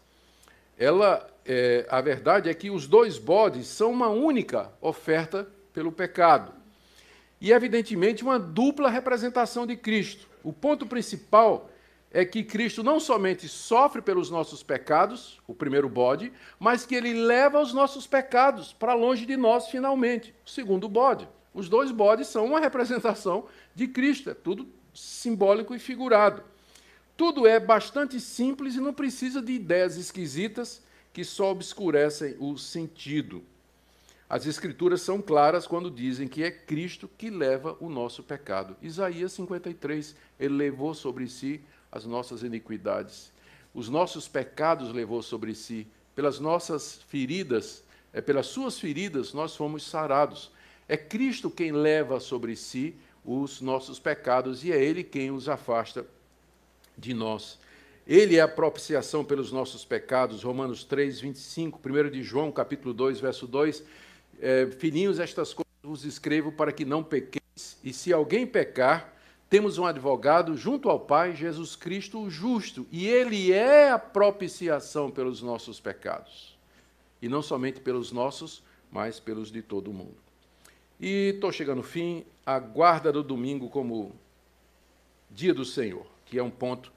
[0.78, 6.54] ela, é, a verdade é que os dois bodes são uma única oferta pelo pecado.
[7.40, 10.28] E, evidentemente, uma dupla representação de Cristo.
[10.44, 11.71] O ponto principal
[12.14, 17.14] é que Cristo não somente sofre pelos nossos pecados, o primeiro bode, mas que ele
[17.14, 21.28] leva os nossos pecados para longe de nós finalmente, o segundo bode.
[21.54, 26.44] Os dois bodes são uma representação de Cristo, é tudo simbólico e figurado.
[27.16, 30.82] Tudo é bastante simples e não precisa de ideias esquisitas
[31.14, 33.44] que só obscurecem o sentido.
[34.30, 38.78] As Escrituras são claras quando dizem que é Cristo que leva o nosso pecado.
[38.82, 41.62] Isaías 53, ele levou sobre si
[41.92, 43.32] as nossas iniquidades.
[43.74, 45.88] Os nossos pecados levou sobre si.
[46.16, 47.84] Pelas nossas feridas,
[48.14, 50.52] é pelas suas feridas nós fomos sarados.
[50.88, 56.06] É Cristo quem leva sobre si os nossos pecados e é Ele quem os afasta
[56.98, 57.60] de nós.
[58.06, 63.20] Ele é a propiciação pelos nossos pecados, Romanos 3, 25, 1 de João, capítulo 2,
[63.20, 63.84] verso 2.
[64.42, 69.14] É, Filhinhos, estas coisas vos escrevo para que não pequeis, e se alguém pecar,
[69.52, 75.12] temos um advogado junto ao Pai, Jesus Cristo o justo, e ele é a propiciação
[75.12, 76.58] pelos nossos pecados.
[77.22, 80.16] E não somente pelos nossos, mas pelos de todo o mundo.
[80.98, 84.16] E estou chegando ao fim, a guarda do domingo como
[85.30, 86.90] dia do Senhor, que é um ponto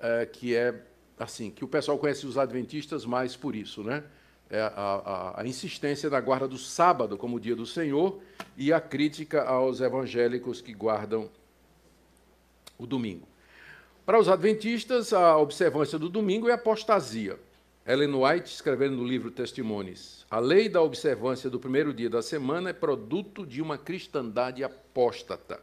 [0.00, 0.74] é, que é
[1.16, 4.02] assim, que o pessoal conhece os adventistas mais por isso, né?
[4.50, 8.20] É a, a, a, insistência da guarda do sábado como dia do Senhor
[8.56, 11.30] e a crítica aos evangélicos que guardam
[12.82, 13.26] o domingo.
[14.04, 17.38] Para os adventistas, a observância do domingo é apostasia.
[17.86, 22.70] Ellen White, escrevendo no livro Testemunhos, a lei da observância do primeiro dia da semana
[22.70, 25.60] é produto de uma cristandade apóstata.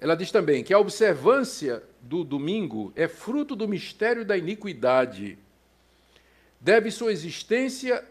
[0.00, 5.38] Ela diz também que a observância do domingo é fruto do mistério da iniquidade.
[6.60, 8.04] Deve sua existência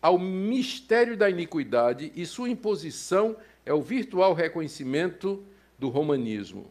[0.00, 5.42] ao mistério da iniquidade e sua imposição é o virtual reconhecimento
[5.78, 6.70] do romanismo.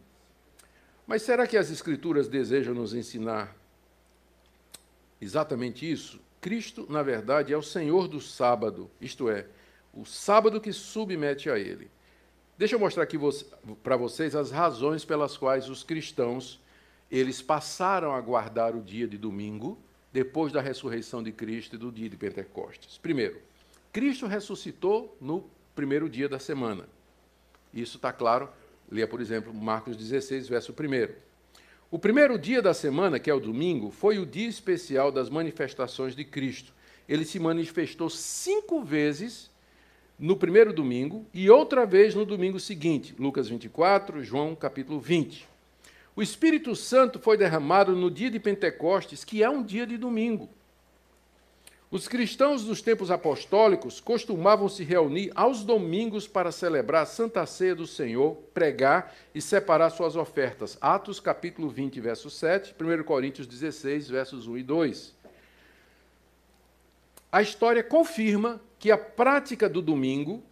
[1.08, 3.56] Mas será que as Escrituras desejam nos ensinar
[5.18, 6.20] exatamente isso?
[6.38, 9.46] Cristo, na verdade, é o Senhor do sábado, isto é,
[9.94, 11.90] o sábado que submete a ele.
[12.58, 13.18] Deixa eu mostrar aqui
[13.82, 16.60] para vocês as razões pelas quais os cristãos
[17.10, 19.78] eles passaram a guardar o dia de domingo
[20.12, 22.98] depois da ressurreição de Cristo e do dia de Pentecostes.
[22.98, 23.40] Primeiro,
[23.90, 26.86] Cristo ressuscitou no primeiro dia da semana.
[27.72, 28.50] Isso está claro.
[28.90, 31.14] Leia, por exemplo, Marcos 16, verso 1.
[31.90, 36.14] O primeiro dia da semana, que é o domingo, foi o dia especial das manifestações
[36.14, 36.72] de Cristo.
[37.08, 39.50] Ele se manifestou cinco vezes
[40.18, 45.46] no primeiro domingo e outra vez no domingo seguinte, Lucas 24, João capítulo 20.
[46.16, 50.48] O Espírito Santo foi derramado no dia de Pentecostes, que é um dia de domingo.
[51.90, 57.74] Os cristãos dos tempos apostólicos costumavam se reunir aos domingos para celebrar a Santa Ceia
[57.74, 60.76] do Senhor, pregar e separar suas ofertas.
[60.82, 65.14] Atos capítulo 20, verso 7, 1 Coríntios 16, versos 1 e 2.
[67.32, 70.42] A história confirma que a prática do domingo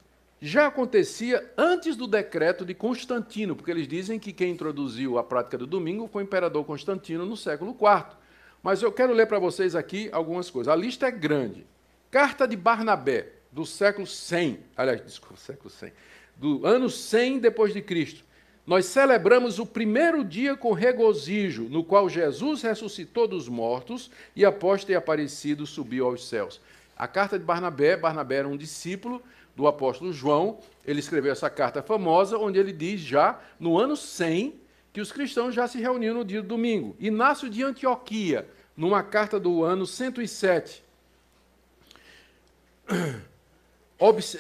[0.41, 5.59] já acontecia antes do decreto de Constantino, porque eles dizem que quem introduziu a prática
[5.59, 8.26] do domingo foi o imperador Constantino no século IV.
[8.67, 10.73] Mas eu quero ler para vocês aqui algumas coisas.
[10.73, 11.65] A lista é grande.
[12.11, 15.93] Carta de Barnabé, do século 100, aliás, desculpa, século 100,
[16.35, 18.25] do ano 100 depois de Cristo.
[18.67, 24.83] Nós celebramos o primeiro dia com regozijo, no qual Jesus ressuscitou dos mortos e após
[24.83, 26.61] ter aparecido subiu aos céus.
[26.97, 29.23] A carta de Barnabé, Barnabé era um discípulo
[29.55, 34.61] do apóstolo João, ele escreveu essa carta famosa, onde ele diz já, no ano 100,
[34.93, 36.97] que os cristãos já se reuniam no dia do domingo.
[36.99, 40.85] Inácio de Antioquia, numa carta do ano 107,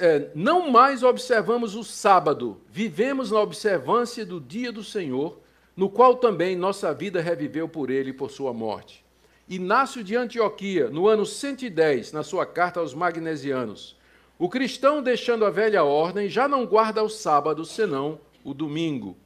[0.00, 5.40] é, não mais observamos o sábado, vivemos na observância do dia do Senhor,
[5.74, 9.04] no qual também nossa vida reviveu por ele e por sua morte.
[9.48, 13.96] Inácio de Antioquia, no ano 110, na sua carta aos Magnesianos.
[14.38, 19.16] O cristão, deixando a velha ordem, já não guarda o sábado, senão o domingo.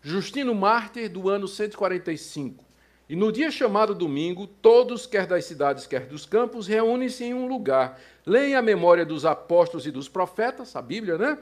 [0.00, 2.63] Justino Mártir, do ano 145.
[3.08, 7.46] E no dia chamado domingo, todos, quer das cidades, quer dos campos, reúnem-se em um
[7.46, 11.38] lugar, leem a memória dos apóstolos e dos profetas, a Bíblia, né?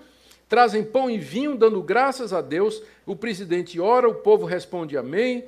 [0.48, 2.82] Trazem pão e vinho, dando graças a Deus.
[3.06, 5.44] O presidente ora, o povo responde amém.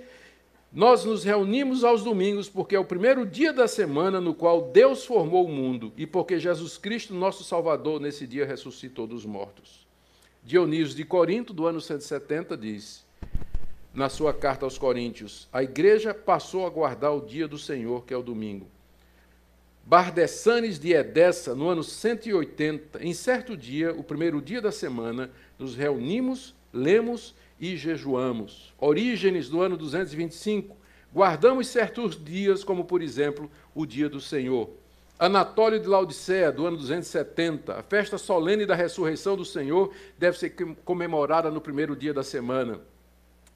[0.73, 5.05] Nós nos reunimos aos domingos porque é o primeiro dia da semana no qual Deus
[5.05, 9.87] formou o mundo e porque Jesus Cristo, nosso Salvador, nesse dia ressuscitou dos mortos.
[10.43, 13.04] Dionísio de Corinto, do ano 170, diz,
[13.95, 18.13] na sua carta aos Coríntios, a igreja passou a guardar o dia do Senhor, que
[18.13, 18.67] é o domingo.
[19.87, 25.77] Bardessanes de Edessa, no ano 180, em certo dia, o primeiro dia da semana, nos
[25.77, 28.75] reunimos, lemos e jejuamos.
[28.79, 30.77] Orígenes do ano 225,
[31.15, 34.71] guardamos certos dias, como por exemplo o dia do Senhor.
[35.17, 40.51] Anatólio de Laodicea, do ano 270, a festa solene da ressurreição do Senhor deve ser
[40.85, 42.81] comemorada no primeiro dia da semana.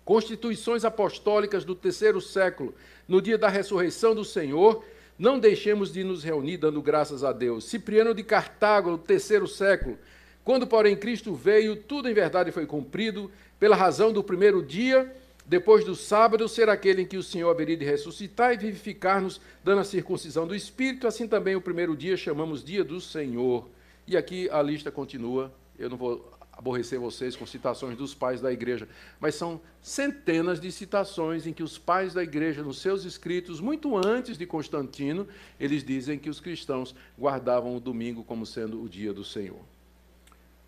[0.09, 2.75] Constituições apostólicas do terceiro século,
[3.07, 4.83] no dia da ressurreição do Senhor,
[5.19, 7.65] não deixemos de nos reunir dando graças a Deus.
[7.65, 9.99] Cipriano de Cartago, no terceiro século,
[10.43, 13.31] quando, porém, Cristo veio, tudo em verdade foi cumprido,
[13.61, 17.77] pela razão do primeiro dia, depois do sábado, ser aquele em que o Senhor haveria
[17.77, 22.65] de ressuscitar e vivificar-nos, dando a circuncisão do Espírito, assim também o primeiro dia chamamos
[22.65, 23.69] dia do Senhor.
[24.07, 28.53] E aqui a lista continua, eu não vou aborrecer vocês com citações dos pais da
[28.53, 28.89] igreja,
[29.21, 33.97] mas são centenas de citações em que os pais da igreja, nos seus escritos, muito
[33.97, 35.29] antes de Constantino,
[35.61, 39.61] eles dizem que os cristãos guardavam o domingo como sendo o dia do Senhor.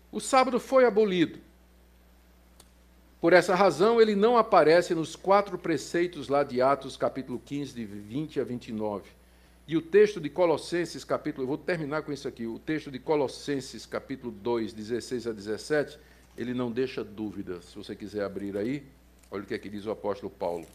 [0.09, 1.39] O sábado foi abolido.
[3.19, 7.83] Por essa razão, ele não aparece nos quatro preceitos lá de Atos, capítulo 15, de
[7.85, 9.20] 20 a 29.
[9.67, 12.99] E o texto de Colossenses, capítulo, eu vou terminar com isso aqui, o texto de
[12.99, 15.97] Colossenses, capítulo 2, 16 a 17,
[16.37, 17.61] ele não deixa dúvida.
[17.61, 18.83] Se você quiser abrir aí,
[19.29, 20.65] olha o que é que diz o apóstolo Paulo.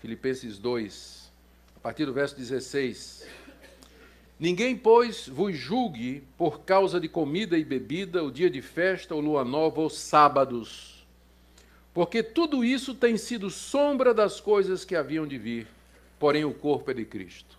[0.00, 1.30] Filipenses 2,
[1.76, 3.24] a partir do verso 16.
[4.38, 9.20] Ninguém, pois, vos julgue por causa de comida e bebida, o dia de festa, ou
[9.20, 11.06] lua nova, ou sábados,
[11.94, 15.66] porque tudo isso tem sido sombra das coisas que haviam de vir,
[16.22, 17.58] porém o corpo é de Cristo.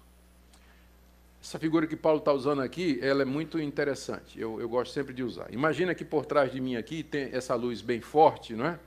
[1.41, 4.39] Essa figura que Paulo está usando aqui, ela é muito interessante.
[4.39, 5.53] Eu, eu, gosto sempre de usar.
[5.53, 8.79] Imagina que por trás de mim aqui tem essa luz bem forte, não é?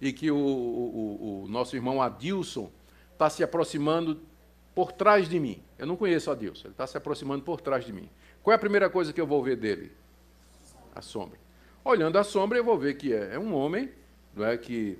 [0.00, 2.72] E que o, o, o nosso irmão Adilson
[3.12, 4.20] está se aproximando
[4.74, 5.62] por trás de mim.
[5.78, 8.10] Eu não conheço a Deus, ele está se aproximando por trás de mim.
[8.42, 9.92] Qual é a primeira coisa que eu vou ver dele?
[10.92, 11.38] A sombra.
[11.84, 13.92] Olhando a sombra, eu vou ver que é, é um homem,
[14.34, 14.98] não é que,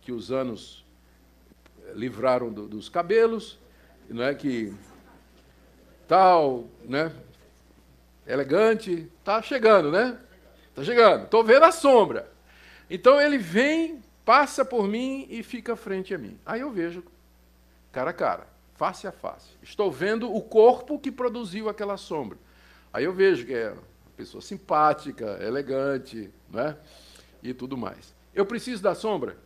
[0.00, 0.86] que os anos
[1.92, 3.58] livraram do, dos cabelos,
[4.08, 4.74] não é que
[6.06, 7.12] tal, né?
[8.26, 10.18] Elegante, está chegando, né?
[10.68, 11.24] Está chegando.
[11.24, 12.30] Estou vendo a sombra.
[12.88, 16.38] Então ele vem, passa por mim e fica frente a mim.
[16.44, 17.04] Aí eu vejo
[17.92, 19.50] cara a cara, face a face.
[19.62, 22.38] Estou vendo o corpo que produziu aquela sombra.
[22.92, 23.82] Aí eu vejo que é uma
[24.16, 26.76] pessoa simpática, elegante, né?
[27.42, 28.14] E tudo mais.
[28.34, 29.36] Eu preciso da sombra?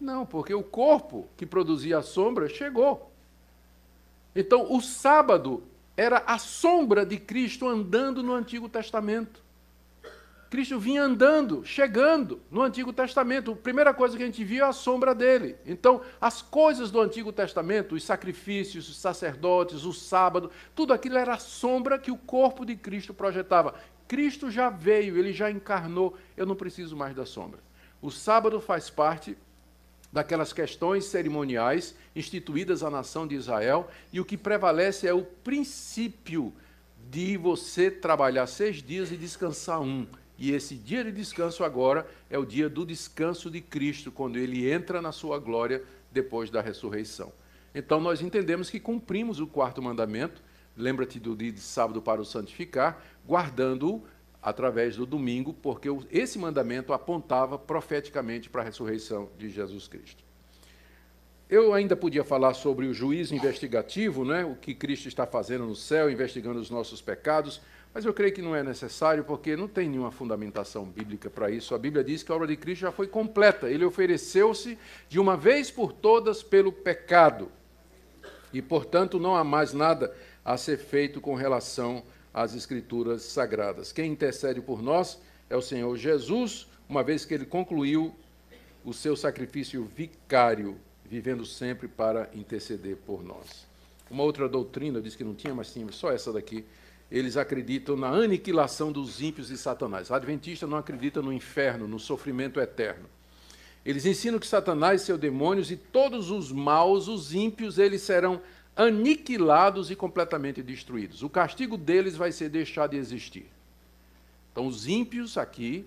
[0.00, 3.11] Não, porque o corpo que produzia a sombra chegou.
[4.34, 5.62] Então, o sábado
[5.96, 9.42] era a sombra de Cristo andando no Antigo Testamento.
[10.52, 13.52] Cristo vinha andando, chegando no Antigo Testamento.
[13.52, 15.56] A primeira coisa que a gente viu é a sombra dele.
[15.64, 21.32] Então, as coisas do Antigo Testamento, os sacrifícios, os sacerdotes, o sábado, tudo aquilo era
[21.32, 23.74] a sombra que o corpo de Cristo projetava.
[24.06, 27.60] Cristo já veio, ele já encarnou, eu não preciso mais da sombra.
[28.02, 29.38] O sábado faz parte
[30.12, 36.52] daquelas questões cerimoniais instituídas à nação de Israel, e o que prevalece é o princípio
[37.10, 40.06] de você trabalhar seis dias e descansar um.
[40.38, 44.70] E esse dia de descanso agora é o dia do descanso de Cristo, quando ele
[44.70, 47.32] entra na sua glória depois da ressurreição.
[47.74, 50.42] Então nós entendemos que cumprimos o quarto mandamento,
[50.76, 54.04] lembra-te do dia de sábado para o santificar, guardando-o
[54.42, 60.24] através do domingo, porque esse mandamento apontava profeticamente para a ressurreição de Jesus Cristo.
[61.48, 64.44] Eu ainda podia falar sobre o juízo investigativo, né?
[64.44, 67.60] o que Cristo está fazendo no céu, investigando os nossos pecados,
[67.94, 71.74] mas eu creio que não é necessário, porque não tem nenhuma fundamentação bíblica para isso.
[71.74, 73.68] A Bíblia diz que a obra de Cristo já foi completa.
[73.68, 74.78] Ele ofereceu-se
[75.10, 77.52] de uma vez por todas pelo pecado.
[78.50, 82.02] E, portanto, não há mais nada a ser feito com relação
[82.32, 83.92] às Escrituras sagradas.
[83.92, 85.20] Quem intercede por nós
[85.50, 88.14] é o Senhor Jesus, uma vez que ele concluiu
[88.84, 93.66] o seu sacrifício vicário, vivendo sempre para interceder por nós.
[94.10, 96.64] Uma outra doutrina diz que não tinha, mas tinha só essa daqui
[97.12, 100.10] eles acreditam na aniquilação dos ímpios e Satanás.
[100.10, 103.04] A Adventista não acredita no inferno, no sofrimento eterno.
[103.84, 108.40] Eles ensinam que Satanás, seus demônios e todos os maus, os ímpios, eles serão
[108.76, 111.22] aniquilados e completamente destruídos.
[111.22, 113.46] O castigo deles vai ser deixar de existir.
[114.50, 115.84] Então, os ímpios aqui,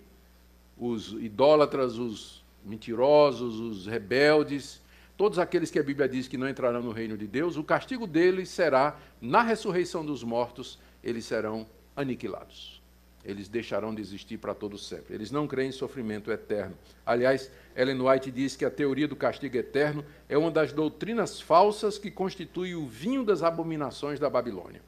[0.77, 4.81] os idólatras, os mentirosos, os rebeldes,
[5.15, 8.07] todos aqueles que a Bíblia diz que não entrarão no reino de Deus, o castigo
[8.07, 12.81] deles será, na ressurreição dos mortos, eles serão aniquilados.
[13.25, 15.15] Eles deixarão de existir para todo sempre.
[15.15, 16.77] Eles não creem em sofrimento eterno.
[17.03, 21.97] Aliás, Ellen White diz que a teoria do castigo eterno é uma das doutrinas falsas
[21.97, 24.81] que constitui o vinho das abominações da Babilônia.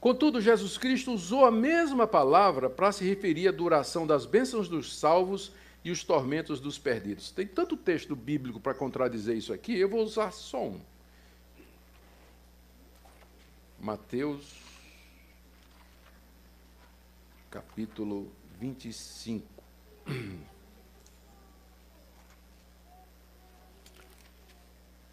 [0.00, 4.96] Contudo, Jesus Cristo usou a mesma palavra para se referir à duração das bênçãos dos
[4.96, 5.52] salvos
[5.84, 7.30] e os tormentos dos perdidos.
[7.30, 10.80] Tem tanto texto bíblico para contradizer isso aqui, eu vou usar só um.
[13.80, 14.67] Mateus,
[17.50, 18.30] capítulo
[18.60, 19.46] 25.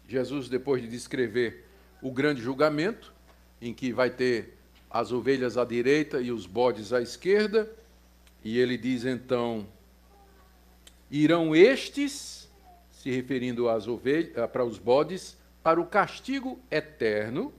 [0.08, 1.64] Jesus, depois de descrever
[2.00, 3.12] o grande julgamento,
[3.60, 4.56] em que vai ter
[4.90, 7.70] as ovelhas à direita e os bodes à esquerda,
[8.44, 9.66] e ele diz então:
[11.10, 12.48] irão estes,
[12.90, 17.52] se referindo às ovelhas, para os bodes, para o castigo eterno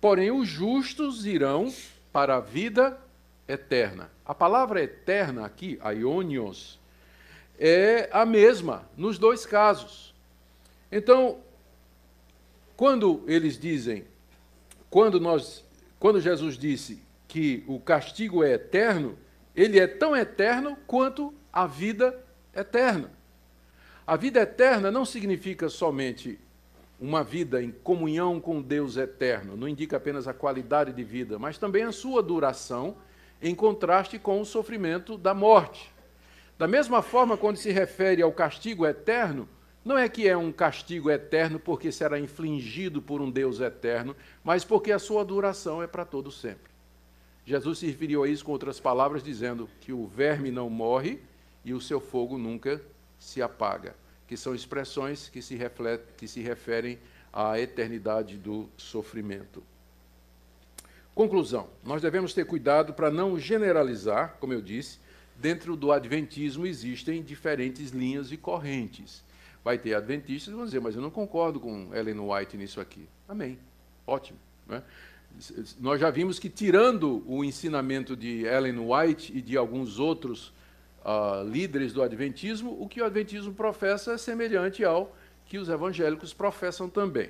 [0.00, 1.72] porém os justos irão
[2.12, 3.09] para a vida eterna.
[4.24, 6.78] A palavra eterna aqui, aionios,
[7.58, 10.14] é a mesma nos dois casos.
[10.90, 11.38] Então,
[12.76, 14.04] quando eles dizem,
[14.88, 15.64] quando nós,
[15.98, 19.18] quando Jesus disse que o castigo é eterno,
[19.54, 22.18] ele é tão eterno quanto a vida
[22.54, 23.10] eterna.
[24.06, 26.38] A vida eterna não significa somente
[27.00, 31.56] uma vida em comunhão com Deus eterno, não indica apenas a qualidade de vida, mas
[31.56, 32.96] também a sua duração,
[33.42, 35.92] em contraste com o sofrimento da morte.
[36.58, 39.48] Da mesma forma, quando se refere ao castigo eterno,
[39.84, 44.14] não é que é um castigo eterno porque será infligido por um Deus eterno,
[44.44, 46.70] mas porque a sua duração é para todo sempre.
[47.46, 51.20] Jesus se referiu a isso com outras palavras, dizendo que o verme não morre
[51.64, 52.80] e o seu fogo nunca
[53.18, 53.96] se apaga,
[54.28, 56.98] que são expressões que se, reflete, que se referem
[57.32, 59.62] à eternidade do sofrimento.
[61.20, 64.98] Conclusão: nós devemos ter cuidado para não generalizar, como eu disse,
[65.36, 69.22] dentro do Adventismo existem diferentes linhas e correntes.
[69.62, 73.06] Vai ter adventistas que vão dizer, mas eu não concordo com Ellen White nisso aqui.
[73.28, 73.58] Amém.
[74.06, 74.38] Ótimo.
[74.66, 74.82] Né?
[75.78, 80.54] Nós já vimos que, tirando o ensinamento de Ellen White e de alguns outros
[81.04, 85.14] uh, líderes do Adventismo, o que o Adventismo professa é semelhante ao
[85.44, 87.28] que os evangélicos professam também.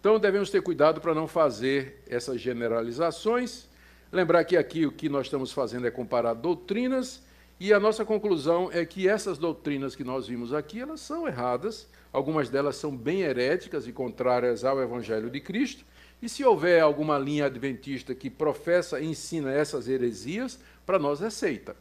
[0.00, 3.68] Então, devemos ter cuidado para não fazer essas generalizações.
[4.10, 7.22] Lembrar que aqui o que nós estamos fazendo é comparar doutrinas
[7.60, 11.86] e a nossa conclusão é que essas doutrinas que nós vimos aqui, elas são erradas,
[12.10, 15.84] algumas delas são bem heréticas e contrárias ao Evangelho de Cristo,
[16.22, 21.28] e se houver alguma linha adventista que professa e ensina essas heresias, para nós é
[21.28, 21.76] seita.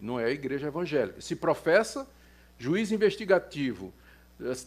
[0.00, 1.20] Não é a igreja evangélica.
[1.20, 2.08] Se professa,
[2.58, 3.92] juiz investigativo,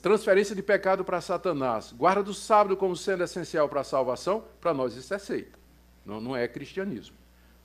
[0.02, 4.74] transferência de pecado para Satanás, guarda do sábado como sendo essencial para a salvação, para
[4.74, 5.58] nós isso é seita.
[6.06, 7.16] Não, não é cristianismo.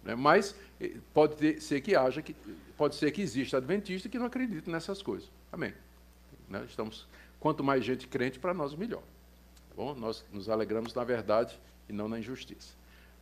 [0.04, 0.14] Né?
[0.14, 2.34] Mas eh, pode ter, ser que haja, que,
[2.76, 5.28] pode ser que exista adventista que não acredite nessas coisas.
[5.50, 5.74] Amém.
[6.48, 6.64] Né?
[6.68, 7.08] Estamos,
[7.40, 9.02] quanto mais gente crente, para nós melhor.
[9.70, 9.94] Tá bom?
[9.94, 12.74] Nós nos alegramos na verdade e não na injustiça.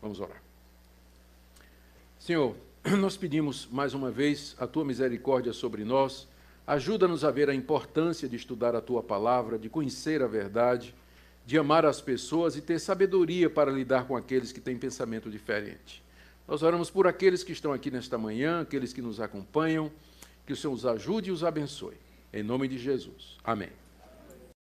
[0.03, 0.43] Vamos orar.
[2.18, 2.55] Senhor,
[2.99, 6.28] nós pedimos mais uma vez a tua misericórdia sobre nós.
[6.67, 10.95] Ajuda-nos a ver a importância de estudar a tua palavra, de conhecer a verdade,
[11.45, 16.03] de amar as pessoas e ter sabedoria para lidar com aqueles que têm pensamento diferente.
[16.49, 19.91] Nós oramos por aqueles que estão aqui nesta manhã, aqueles que nos acompanham,
[20.47, 21.97] que o Senhor os ajude e os abençoe.
[22.33, 23.37] Em nome de Jesus.
[23.45, 23.84] Amém.